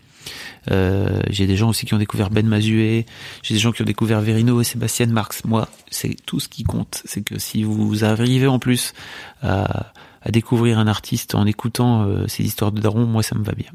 [0.71, 3.05] Euh, j'ai des gens aussi qui ont découvert Ben Mazué.
[3.43, 5.45] J'ai des gens qui ont découvert Verino et Sébastien Marx.
[5.45, 7.03] Moi, c'est tout ce qui compte.
[7.05, 8.95] C'est que si vous arrivez en plus
[9.43, 9.93] à,
[10.23, 13.53] à découvrir un artiste en écoutant euh, ces histoires de Daron, moi ça me va
[13.53, 13.71] bien.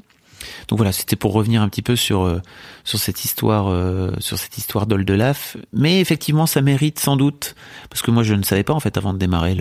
[0.68, 2.42] Donc voilà, c'était pour revenir un petit peu sur euh,
[2.84, 7.56] cette histoire euh, sur cette histoire d'Oldelaf, mais effectivement ça mérite sans doute
[7.90, 9.56] parce que moi je ne savais pas en fait avant de démarrer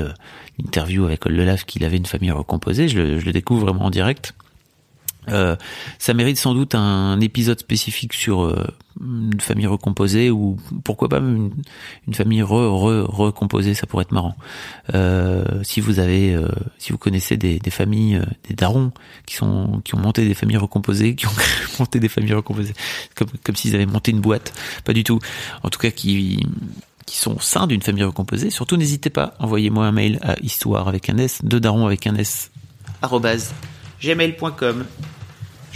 [0.58, 4.34] l'interview avec Oldelaf qu'il avait une famille recomposée, je je le découvre vraiment en direct.
[5.30, 5.56] Euh,
[5.98, 8.66] ça mérite sans doute un épisode spécifique sur euh,
[9.00, 11.52] une famille recomposée ou pourquoi pas une,
[12.12, 14.36] famille re, re, recomposée, ça pourrait être marrant.
[14.94, 16.36] Euh, si vous avez,
[16.78, 18.92] si vous connaissez des, familles, des darons
[19.26, 21.32] qui sont qui ont monté des familles recomposées, qui ont
[21.78, 22.74] monté des familles recomposées,
[23.14, 24.52] comme comme s'ils avaient monté une boîte,
[24.84, 25.18] pas du tout.
[25.62, 26.44] En tout cas, qui
[27.08, 31.08] qui sont au d'une famille recomposée, surtout n'hésitez pas, envoyez-moi un mail à histoire avec
[31.08, 32.50] un S, de daron avec un S,
[34.00, 34.84] gmail.com.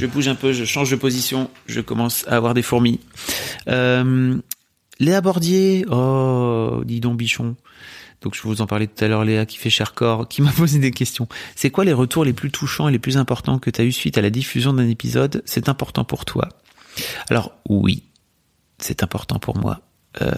[0.02, 2.98] Je bouge un peu, je change de position, je commence à avoir des fourmis.
[3.68, 4.36] Euh,
[4.98, 7.54] Léa Bordier, oh, dis donc bichon.
[8.20, 10.50] Donc je vous en parlais tout à l'heure, Léa qui fait cher corps, qui m'a
[10.56, 11.28] posé des questions.
[11.54, 13.92] C'est quoi les retours les plus touchants et les plus importants que tu as eu
[13.92, 15.40] suite à la diffusion d'un épisode?
[15.46, 16.48] C'est important pour toi?
[17.30, 18.02] Alors oui,
[18.78, 19.82] c'est important pour moi.
[20.20, 20.30] Euh,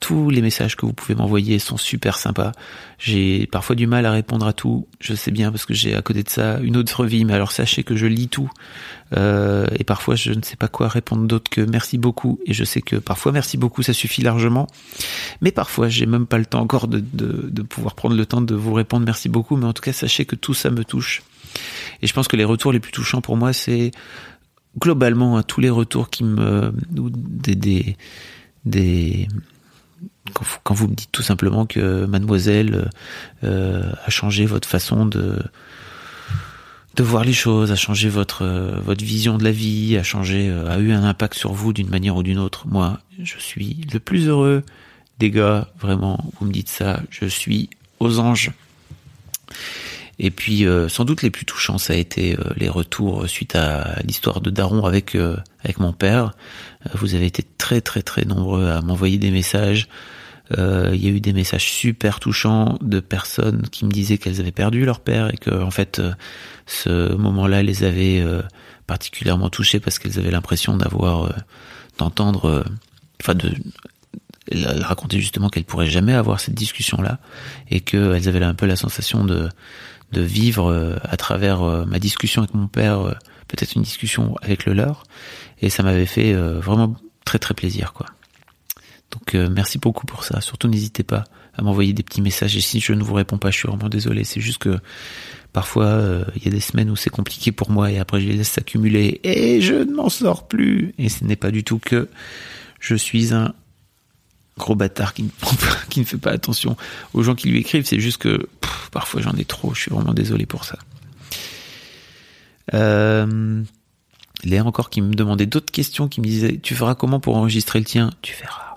[0.00, 2.52] tous les messages que vous pouvez m'envoyer sont super sympas.
[2.98, 4.86] J'ai parfois du mal à répondre à tout.
[5.00, 7.50] Je sais bien parce que j'ai à côté de ça une autre vie, mais alors
[7.50, 8.50] sachez que je lis tout.
[9.16, 12.38] Euh, et parfois je ne sais pas quoi répondre d'autre que merci beaucoup.
[12.44, 14.66] Et je sais que parfois merci beaucoup ça suffit largement.
[15.40, 18.42] Mais parfois j'ai même pas le temps encore de, de, de pouvoir prendre le temps
[18.42, 19.56] de vous répondre merci beaucoup.
[19.56, 21.22] Mais en tout cas sachez que tout ça me touche.
[22.02, 23.90] Et je pense que les retours les plus touchants pour moi c'est
[24.78, 27.96] globalement à tous les retours qui me des, des
[28.64, 29.28] des
[30.32, 32.90] quand vous, me dites tout simplement que mademoiselle
[33.44, 35.42] euh, a changé votre façon de
[36.96, 38.44] de voir les choses, a changé votre
[38.84, 42.16] votre vision de la vie, a changé a eu un impact sur vous d'une manière
[42.16, 42.66] ou d'une autre.
[42.68, 44.64] Moi, je suis le plus heureux
[45.18, 48.50] des gars, vraiment, vous me dites ça, je suis aux anges.
[50.18, 53.56] Et puis euh, sans doute les plus touchants, ça a été euh, les retours suite
[53.56, 56.32] à l'histoire de Daron avec euh, avec mon père.
[56.92, 59.88] Vous avez été très très très nombreux à m'envoyer des messages.
[60.50, 64.52] Il y a eu des messages super touchants de personnes qui me disaient qu'elles avaient
[64.52, 66.02] perdu leur père et que en fait
[66.66, 68.22] ce moment-là les avait
[68.86, 71.34] particulièrement touchées parce qu'elles avaient l'impression d'avoir
[71.96, 72.62] d'entendre,
[73.22, 73.54] enfin de
[74.52, 77.18] racontait justement qu'elle pourrait jamais avoir cette discussion là
[77.70, 79.48] et qu'elles avaient un peu la sensation de
[80.14, 83.12] de vivre euh, à travers euh, ma discussion avec mon père, euh,
[83.48, 85.04] peut-être une discussion avec le leur,
[85.60, 88.06] et ça m'avait fait vraiment très très plaisir quoi.
[89.10, 90.40] Donc merci beaucoup pour ça.
[90.40, 91.24] Surtout n'hésitez pas
[91.56, 93.88] à m'envoyer des petits messages et si je ne vous réponds pas, je suis vraiment
[93.88, 94.24] désolé.
[94.24, 94.78] C'est juste que
[95.52, 98.36] parfois il y a des semaines où c'est compliqué pour moi et après je les
[98.36, 100.94] laisse s'accumuler et je ne m'en sors plus.
[100.98, 102.08] Et ce n'est pas du tout que
[102.80, 103.54] je suis un
[104.58, 105.28] gros bâtard qui ne,
[105.90, 106.76] qui ne fait pas attention
[107.12, 107.86] aux gens qui lui écrivent.
[107.86, 108.48] C'est juste que
[108.92, 109.74] parfois j'en ai trop.
[109.74, 110.78] Je suis vraiment désolé pour ça.
[112.72, 113.62] Euh,
[114.42, 117.78] Léa encore qui me demandait d'autres questions, qui me disait tu feras comment pour enregistrer
[117.78, 118.10] le tien?
[118.22, 118.76] Tu verras.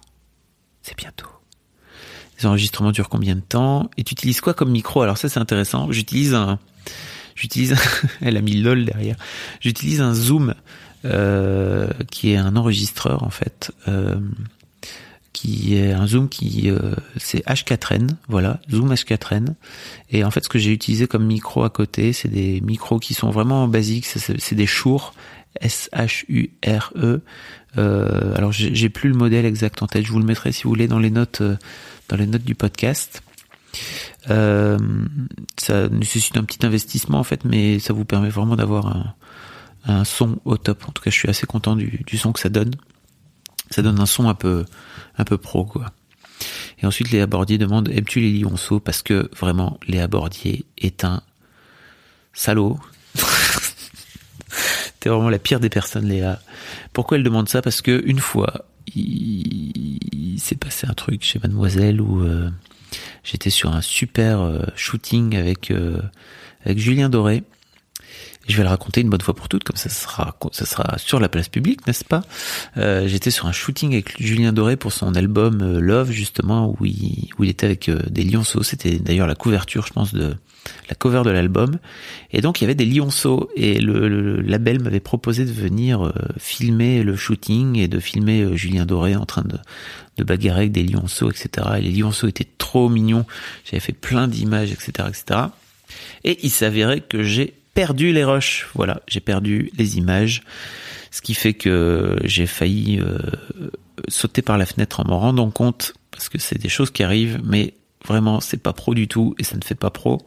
[0.81, 1.27] C'est bientôt.
[2.39, 3.89] Les enregistrements durent combien de temps?
[3.97, 5.01] Et tu utilises quoi comme micro?
[5.01, 5.91] Alors ça c'est intéressant.
[5.91, 6.59] J'utilise un,
[7.35, 7.75] j'utilise,
[8.21, 9.15] elle a mis lol derrière.
[9.59, 10.53] J'utilise un Zoom
[11.05, 13.71] euh, qui est un enregistreur en fait.
[13.88, 14.19] Euh,
[15.38, 19.53] qui est un zoom qui euh, c'est H4n, voilà, zoom H4n.
[20.09, 23.13] Et en fait, ce que j'ai utilisé comme micro à côté, c'est des micros qui
[23.13, 25.13] sont vraiment basiques, c'est des Shure
[25.61, 27.21] S H U R E.
[27.77, 30.69] Euh, alors j'ai plus le modèle exact en tête, je vous le mettrai si vous
[30.69, 31.55] voulez dans les notes euh,
[32.09, 33.21] dans les notes du podcast.
[34.31, 34.79] Euh,
[35.57, 39.13] ça nécessite un petit investissement en fait, mais ça vous permet vraiment d'avoir
[39.85, 40.83] un, son au top.
[40.88, 42.71] En tout cas, je suis assez content du son que ça donne
[43.70, 44.65] ça donne un son un peu
[45.18, 45.91] un peu pro quoi.
[46.80, 51.22] Et ensuite Léa Bordier demande aimes-tu les lionceaux parce que vraiment Léa Bordier est un
[52.34, 52.80] salaud.
[54.99, 56.39] T'es vraiment la pire des personnes Léa.
[56.93, 57.61] Pourquoi elle demande ça?
[57.61, 58.65] Parce que une fois
[58.95, 62.49] il, s'est passé un truc chez Mademoiselle où euh,
[63.24, 66.01] j'étais sur un super euh, shooting avec euh,
[66.63, 67.43] avec Julien Doré
[68.47, 71.19] je vais le raconter une bonne fois pour toutes, comme ça sera, ça sera sur
[71.19, 72.21] la place publique, n'est-ce pas?
[72.77, 76.85] Euh, J'étais sur un shooting avec Julien Doré pour son album euh, Love, justement, où
[76.85, 78.63] il, où il était avec euh, des lionceaux.
[78.63, 80.35] C'était d'ailleurs la couverture, je pense, de
[80.89, 81.77] la cover de l'album.
[82.31, 87.03] Et donc il y avait des lionceaux et le, label m'avait proposé de venir filmer
[87.03, 89.57] le shooting et de filmer Julien Doré en train de,
[90.17, 91.67] de bagarrer avec des lionceaux, etc.
[91.77, 93.25] Et les lionceaux étaient trop mignons.
[93.63, 95.39] J'avais fait plein d'images, etc., etc.
[96.25, 98.65] Et il s'avérait que j'ai perdu les rushs.
[98.73, 100.41] Voilà, j'ai perdu les images.
[101.11, 103.19] ce qui fait que j'ai failli euh,
[104.07, 107.39] sauter par la fenêtre en m'en rendant compte, parce que c'est des choses qui arrivent,
[107.43, 107.75] mais
[108.07, 110.25] vraiment c'est pas pro du tout et ça ne fait pas pro.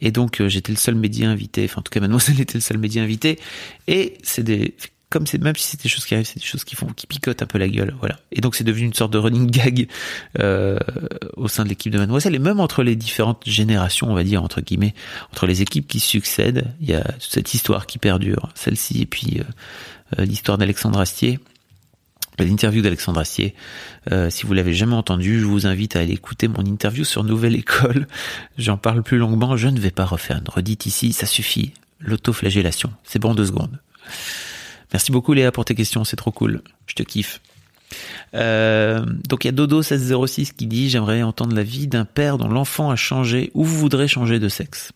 [0.00, 2.78] Et donc j'étais le seul média invité, enfin en tout cas mademoiselle était le seul
[2.78, 3.40] média invité,
[3.88, 4.76] et c'est des
[5.10, 7.06] comme c'est même si c'est des choses qui arrivent, c'est des choses qui font qui
[7.06, 8.16] picotent un peu la gueule, voilà.
[8.30, 9.88] Et donc c'est devenu une sorte de running gag
[10.38, 10.78] euh,
[11.36, 14.42] au sein de l'équipe de Mademoiselle et même entre les différentes générations, on va dire
[14.42, 14.94] entre guillemets,
[15.32, 19.40] entre les équipes qui succèdent, il y a cette histoire qui perdure, celle-ci et puis
[19.40, 19.44] euh,
[20.18, 21.38] euh, l'histoire d'Alexandre Astier.
[22.38, 23.54] L'interview d'Alexandre Astier,
[24.12, 27.22] euh, si vous l'avez jamais entendu, je vous invite à aller écouter mon interview sur
[27.22, 28.06] Nouvelle École.
[28.58, 31.74] J'en parle plus longuement, je ne vais pas refaire une redite ici, ça suffit.
[31.98, 33.78] L'autoflagellation, c'est bon deux secondes.
[34.92, 36.62] Merci beaucoup Léa pour tes questions, c'est trop cool.
[36.86, 37.40] Je te kiffe.
[38.34, 42.48] Euh, donc il y a Dodo1606 qui dit J'aimerais entendre la vie d'un père dont
[42.48, 44.92] l'enfant a changé ou voudrez changer de sexe.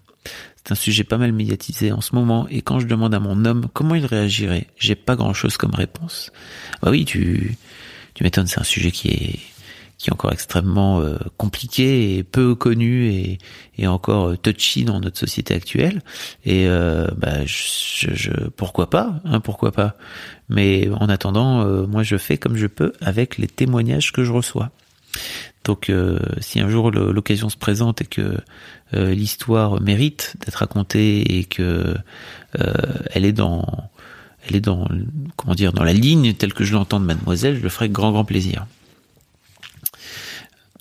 [0.56, 3.44] C'est un sujet pas mal médiatisé en ce moment et quand je demande à mon
[3.44, 6.32] homme comment il réagirait, j'ai pas grand chose comme réponse.
[6.82, 7.56] Bah oui, tu,
[8.14, 9.38] tu m'étonnes, c'est un sujet qui est
[10.04, 13.38] qui est encore extrêmement euh, compliqué et peu connu et,
[13.78, 16.02] et, encore euh, touchy dans notre société actuelle.
[16.44, 17.38] Et euh, bah,
[18.54, 19.96] pourquoi pas, hein, pourquoi pas.
[20.50, 24.70] Mais en attendant, moi je fais comme je peux avec les témoignages que je reçois.
[25.64, 25.90] Donc
[26.40, 28.36] si un jour l'occasion se présente et que
[28.92, 31.94] l'histoire mérite d'être racontée et que
[32.52, 33.64] elle est dans
[34.46, 34.86] elle est dans
[35.36, 37.92] comment dire dans la ligne telle que je l'entends de mademoiselle, je le ferai avec
[37.92, 38.66] grand grand plaisir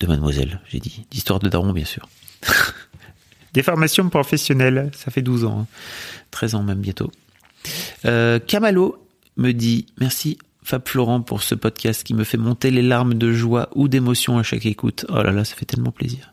[0.00, 1.06] de mademoiselle, j'ai dit.
[1.10, 2.08] D'histoire de daron, bien sûr.
[3.52, 5.66] Des formations professionnelles, ça fait 12 ans.
[6.32, 6.58] 13 hein.
[6.58, 7.10] ans même bientôt.
[8.04, 12.82] Euh, Camalo me dit merci Fab Florent pour ce podcast qui me fait monter les
[12.82, 15.06] larmes de joie ou d'émotion à chaque écoute.
[15.08, 16.32] Oh là là, ça fait tellement plaisir.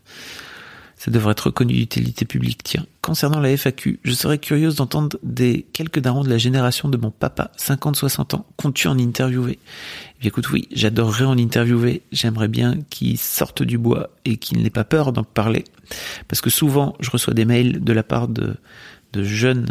[1.04, 2.60] Ça devrait être reconnu d'utilité publique.
[2.64, 6.98] Tiens, concernant la FAQ, je serais curieuse d'entendre des quelques darons de la génération de
[6.98, 8.46] mon papa, 50-60 ans.
[8.56, 9.58] Comptes-tu en interviewer
[10.22, 12.04] eh Écoute, oui, j'adorerais en interviewer.
[12.12, 15.64] J'aimerais bien qu'il sorte du bois et qu'il n'ait pas peur d'en parler.
[16.28, 18.54] Parce que souvent, je reçois des mails de la part de,
[19.14, 19.70] de jeunes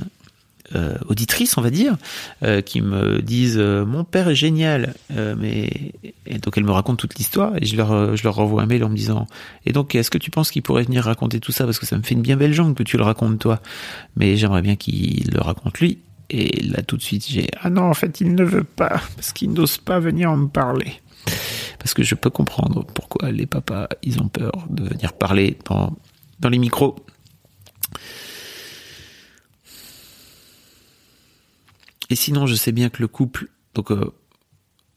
[0.74, 1.96] euh, auditrices, on va dire,
[2.44, 5.92] euh, qui me disent euh, mon père est génial, mais
[6.26, 8.84] et donc elles me racontent toute l'histoire et je leur je leur renvoie un mail
[8.84, 9.26] en me disant
[9.66, 11.64] et donc est-ce que tu penses qu'il pourrait venir raconter tout ça?
[11.64, 13.60] Parce que ça me fait une bien belle jambe que tu le racontes toi,
[14.16, 15.98] mais j'aimerais bien qu'il le raconte lui.
[16.30, 19.32] Et là tout de suite j'ai ah non en fait il ne veut pas parce
[19.32, 20.92] qu'il n'ose pas venir me parler.
[21.80, 25.96] Parce que je peux comprendre pourquoi les papas ils ont peur de venir parler dans
[26.38, 26.96] dans les micros
[32.11, 34.12] Et sinon, je sais bien que le couple, donc euh,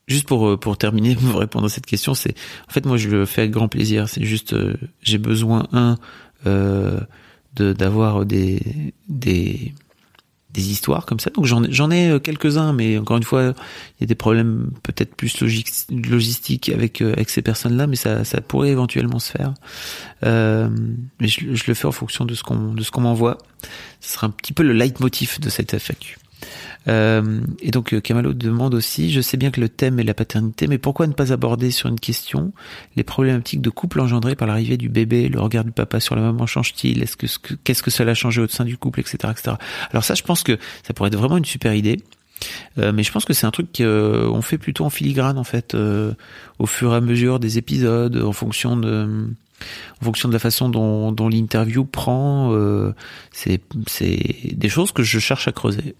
[0.08, 2.34] juste pour euh, pour terminer, pour répondre à cette question, c'est
[2.68, 4.08] en fait moi je le fais avec grand plaisir.
[4.08, 5.96] C'est juste euh, j'ai besoin un
[6.44, 9.72] de d'avoir des des
[10.50, 11.30] des histoires comme ça.
[11.30, 13.54] Donc j'en j'en ai quelques-uns, mais encore une fois,
[13.98, 15.40] il y a des problèmes peut-être plus
[15.90, 19.54] logistiques avec avec ces personnes-là, mais ça ça pourrait éventuellement se faire.
[20.22, 23.38] mais je, je, le fais en fonction de ce qu'on de ce qu'on m'envoie.
[24.00, 26.18] Ce sera un petit peu le leitmotiv de cette FAQ.
[26.88, 30.14] Euh, et donc euh, Kamalo demande aussi, je sais bien que le thème est la
[30.14, 32.52] paternité, mais pourquoi ne pas aborder sur une question
[32.96, 36.22] les problématiques de couple engendrées par l'arrivée du bébé, le regard du papa sur la
[36.22, 37.26] maman change-t-il, est-ce que
[37.64, 39.56] qu'est-ce que cela a changé au sein du couple, etc., etc.
[39.90, 42.00] Alors ça, je pense que ça pourrait être vraiment une super idée.
[42.78, 45.74] Euh, mais je pense que c'est un truc qu'on fait plutôt en filigrane en fait,
[46.58, 49.28] au fur et à mesure des épisodes, en fonction de
[50.00, 52.92] en fonction de la façon dont, l'interview prend, euh,
[53.32, 53.60] c'est
[54.52, 55.94] des choses que je cherche à creuser.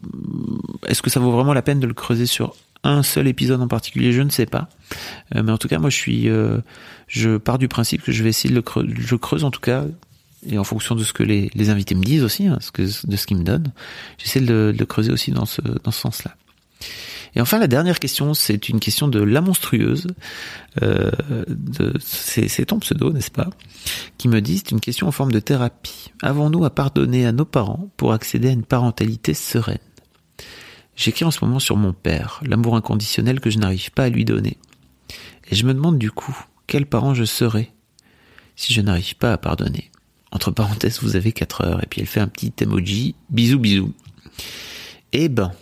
[0.86, 3.68] Est-ce que ça vaut vraiment la peine de le creuser sur un seul épisode en
[3.68, 4.12] particulier?
[4.12, 4.68] Je ne sais pas.
[5.34, 6.58] Euh, mais en tout cas, moi, je suis, euh,
[7.08, 9.60] je pars du principe que je vais essayer de le creuser, je creuse en tout
[9.60, 9.84] cas,
[10.46, 13.38] et en fonction de ce que les, invités me disent aussi, hein, de ce qu'ils
[13.38, 13.72] me donnent,
[14.18, 16.36] j'essaie de, le creuser aussi dans ce sens-là.
[17.36, 20.06] Et enfin, la dernière question, c'est une question de la monstrueuse.
[20.82, 21.10] Euh,
[21.98, 23.50] c'est ton pseudo, n'est-ce pas
[24.18, 26.12] Qui me dit, c'est une question en forme de thérapie.
[26.22, 29.78] Avons-nous à pardonner à nos parents pour accéder à une parentalité sereine?
[30.96, 34.24] J'écris en ce moment sur mon père, l'amour inconditionnel que je n'arrive pas à lui
[34.24, 34.58] donner.
[35.50, 36.36] Et je me demande du coup,
[36.68, 37.72] quel parent je serais
[38.54, 39.90] si je n'arrive pas à pardonner?
[40.30, 41.82] Entre parenthèses, vous avez 4 heures.
[41.82, 43.92] Et puis elle fait un petit emoji, bisous bisous.
[45.12, 45.52] Eh ben,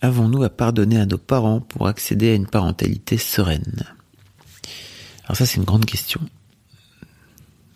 [0.00, 3.84] avons-nous à pardonner à nos parents pour accéder à une parentalité sereine?
[5.24, 6.20] Alors ça c'est une grande question.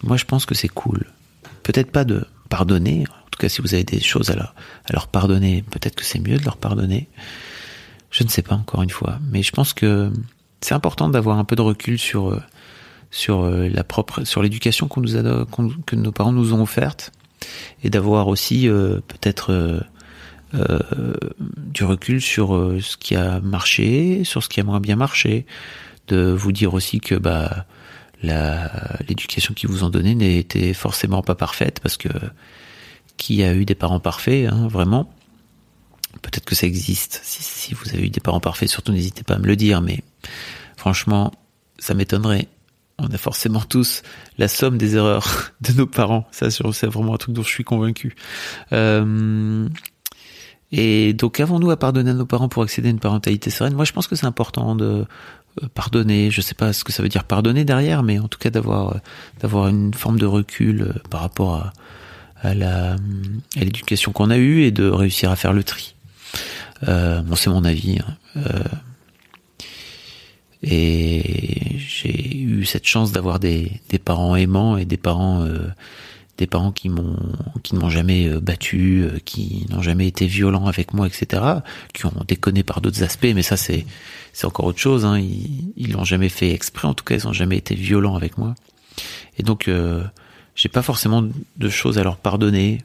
[0.03, 1.07] Moi je pense que c'est cool.
[1.63, 4.35] Peut-être pas de pardonner, en tout cas si vous avez des choses à
[4.91, 7.09] leur, pardonner, peut-être que c'est mieux de leur pardonner.
[8.11, 10.13] Je ne sais pas encore une fois, mais je pense que
[10.61, 12.41] c'est important d'avoir un peu de recul sur
[13.11, 15.47] sur la propre sur l'éducation qu'on nous a
[15.87, 17.13] que nos parents nous ont offerte
[17.83, 19.81] et d'avoir aussi euh, peut-être euh,
[20.55, 24.97] euh, du recul sur euh, ce qui a marché, sur ce qui a moins bien
[24.97, 25.47] marché,
[26.09, 27.67] de vous dire aussi que bah
[28.23, 32.09] l'éducation qu'ils vous ont donnée n'était forcément pas parfaite parce que
[33.17, 35.13] qui a eu des parents parfaits, hein, vraiment
[36.21, 37.21] Peut-être que ça existe.
[37.23, 39.81] Si, si, vous avez eu des parents parfaits, surtout n'hésitez pas à me le dire.
[39.81, 40.03] Mais
[40.77, 41.33] franchement,
[41.79, 42.49] ça m'étonnerait.
[42.99, 44.03] On a forcément tous
[44.37, 46.27] la somme des erreurs de nos parents.
[46.31, 48.15] Ça, c'est vraiment un truc dont je suis convaincu.
[48.73, 49.69] Euh,
[50.73, 53.75] et donc, avons-nous à pardonner à nos parents pour accéder à une parentalité sereine?
[53.75, 55.05] Moi, je pense que c'est important de
[55.63, 56.31] euh, pardonner.
[56.31, 58.97] Je sais pas ce que ça veut dire pardonner derrière, mais en tout cas d'avoir
[59.41, 61.73] d'avoir une forme de recul euh, par rapport à,
[62.41, 65.95] à la à l'éducation qu'on a eue et de réussir à faire le tri.
[66.89, 67.99] Euh, bon, c'est mon avis.
[67.99, 68.17] Hein.
[68.37, 68.65] Euh,
[70.63, 75.69] et j'ai eu cette chance d'avoir des, des, parents aimants et des parents euh,
[76.43, 77.17] des parents qui m'ont
[77.63, 81.41] qui ne m'ont jamais euh, battu, euh, qui n'ont jamais été violents avec moi, etc.
[81.95, 83.87] Qui ont déconné par d'autres aspects, mais ça c'est
[84.33, 85.05] c'est encore autre chose.
[85.05, 85.21] Hein.
[85.21, 88.39] Ils ils l'ont jamais fait exprès, en tout cas ils ont jamais été violents avec
[88.39, 88.57] moi.
[89.39, 90.03] Et donc euh,
[90.57, 92.83] j'ai pas forcément de choses à leur pardonner,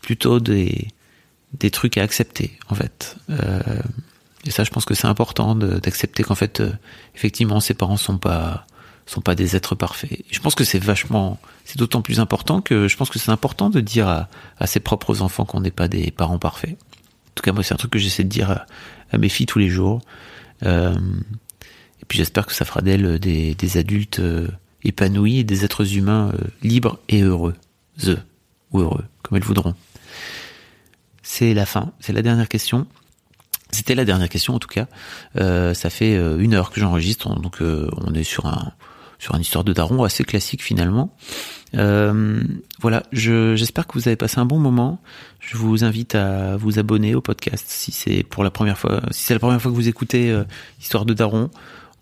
[0.00, 0.88] plutôt des
[1.52, 3.16] des trucs à accepter en fait.
[3.28, 3.60] Euh,
[4.46, 6.62] et ça, je pense que c'est important d'accepter qu'en fait,
[7.14, 8.66] effectivement, ses parents sont pas
[9.06, 10.24] sont pas des êtres parfaits.
[10.30, 13.70] Je pense que c'est vachement, c'est d'autant plus important que je pense que c'est important
[13.70, 16.72] de dire à, ses propres enfants qu'on n'est pas des parents parfaits.
[16.72, 18.64] En tout cas, moi, c'est un truc que j'essaie de dire
[19.12, 20.00] à, mes filles tous les jours.
[20.64, 20.94] Euh,
[22.00, 24.48] et puis, j'espère que ça fera d'elles des, des, adultes euh,
[24.82, 27.54] épanouis et des êtres humains euh, libres et heureux,
[27.98, 28.18] the
[28.72, 29.74] ou heureux, comme elles voudront.
[31.22, 32.86] C'est la fin, c'est la dernière question.
[33.70, 34.86] C'était la dernière question en tout cas.
[35.36, 38.72] Euh, ça fait euh, une heure que j'enregistre, donc euh, on est sur un
[39.24, 41.16] sur une histoire de daron assez classique finalement.
[41.74, 42.42] Euh,
[42.80, 45.00] voilà, j'espère que vous avez passé un bon moment.
[45.40, 49.22] Je vous invite à vous abonner au podcast si c'est pour la première fois, si
[49.24, 50.44] c'est la première fois que vous écoutez euh,
[50.80, 51.50] Histoire de daron.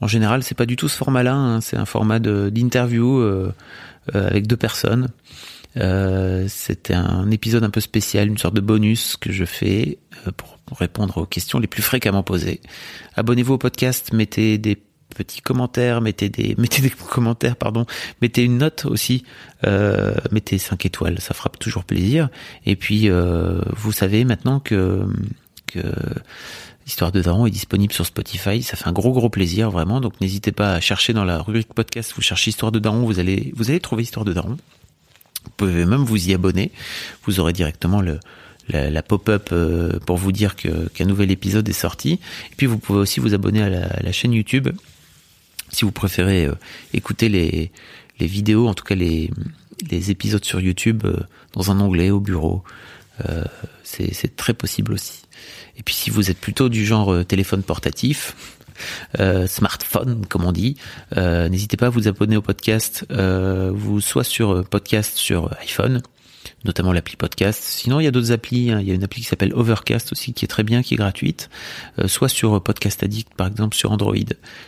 [0.01, 1.35] En général, c'est pas du tout ce format-là.
[1.35, 3.23] Hein, c'est un format d'interview
[4.13, 5.09] avec deux personnes.
[5.77, 10.31] Euh, C'était un épisode un peu spécial, une sorte de bonus que je fais euh,
[10.37, 12.61] pour répondre aux questions les plus fréquemment posées.
[13.15, 14.77] Abonnez-vous au podcast, mettez des
[15.15, 17.87] petits commentaires, mettez des mettez des commentaires, pardon,
[18.21, 19.25] mettez une note aussi,
[19.67, 22.29] euh, mettez 5 étoiles, ça fera toujours plaisir.
[22.67, 25.07] Et puis euh, vous savez maintenant que
[25.67, 25.81] que
[26.87, 28.63] Histoire de Daron est disponible sur Spotify.
[28.63, 30.01] Ça fait un gros gros plaisir vraiment.
[30.01, 32.13] Donc n'hésitez pas à chercher dans la rubrique podcast.
[32.17, 34.57] Vous cherchez Histoire de Daron, vous allez vous allez trouver Histoire de Daron.
[35.45, 36.73] Vous pouvez même vous y abonner.
[37.25, 38.03] Vous aurez directement
[38.69, 42.15] la, pop-up euh, pour vous dire qu'un nouvel épisode est sorti.
[42.15, 44.69] Et puis vous pouvez aussi vous abonner à la chaîne YouTube
[45.73, 46.55] si vous préférez euh,
[46.93, 47.71] écouter les,
[48.21, 49.31] vidéos, en tout cas les,
[50.11, 51.17] épisodes sur YouTube euh,
[51.55, 52.63] dans un onglet au bureau.
[53.85, 55.23] C'est très possible aussi.
[55.77, 58.35] Et puis si vous êtes plutôt du genre téléphone portatif,
[59.21, 60.77] euh, smartphone, comme on dit.
[61.17, 66.03] Euh, N'hésitez pas à vous abonner au podcast, euh, vous soit sur podcast sur iPhone,
[66.65, 67.63] notamment l'appli podcast.
[67.63, 68.71] Sinon, il y a d'autres applis.
[68.71, 68.81] Hein.
[68.81, 70.97] Il y a une appli qui s'appelle Overcast aussi, qui est très bien, qui est
[70.97, 71.51] gratuite.
[71.99, 74.15] Euh, soit sur Podcast Addict, par exemple, sur Android.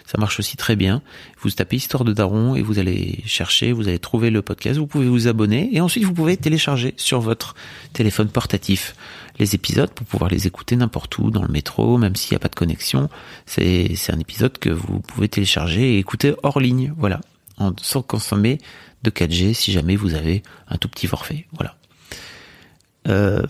[0.07, 1.03] Ça marche aussi très bien.
[1.41, 4.79] Vous tapez Histoire de Daron et vous allez chercher, vous allez trouver le podcast.
[4.79, 7.55] Vous pouvez vous abonner et ensuite vous pouvez télécharger sur votre
[7.93, 8.95] téléphone portatif
[9.39, 12.41] les épisodes pour pouvoir les écouter n'importe où, dans le métro, même s'il n'y a
[12.41, 13.09] pas de connexion.
[13.47, 16.95] C'est un épisode que vous pouvez télécharger et écouter hors ligne.
[16.97, 17.21] Voilà.
[17.57, 18.59] En, sans consommer
[19.05, 21.47] de 4G si jamais vous avez un tout petit forfait.
[21.53, 21.77] Voilà.
[23.09, 23.43] Euh,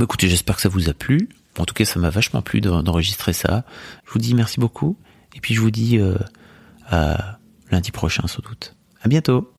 [0.00, 1.28] écoutez, j'espère que ça vous a plu.
[1.58, 3.64] En tout cas, ça m'a vachement plu d'enregistrer ça.
[4.06, 4.96] Je vous dis merci beaucoup.
[5.34, 6.16] Et puis je vous dis euh,
[6.88, 7.38] à
[7.70, 8.74] lundi prochain sans doute.
[9.02, 9.52] À bientôt.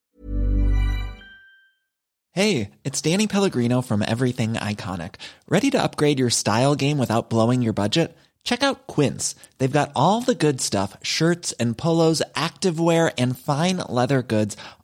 [2.34, 5.16] Hey, it's Danny Pellegrino from Everything Iconic.
[5.50, 8.16] Ready to upgrade your style game without blowing your budget?
[8.44, 9.36] Check out Quince.
[9.58, 14.56] They've got all the good stuff, shirts and polos, activewear and fine leather goods,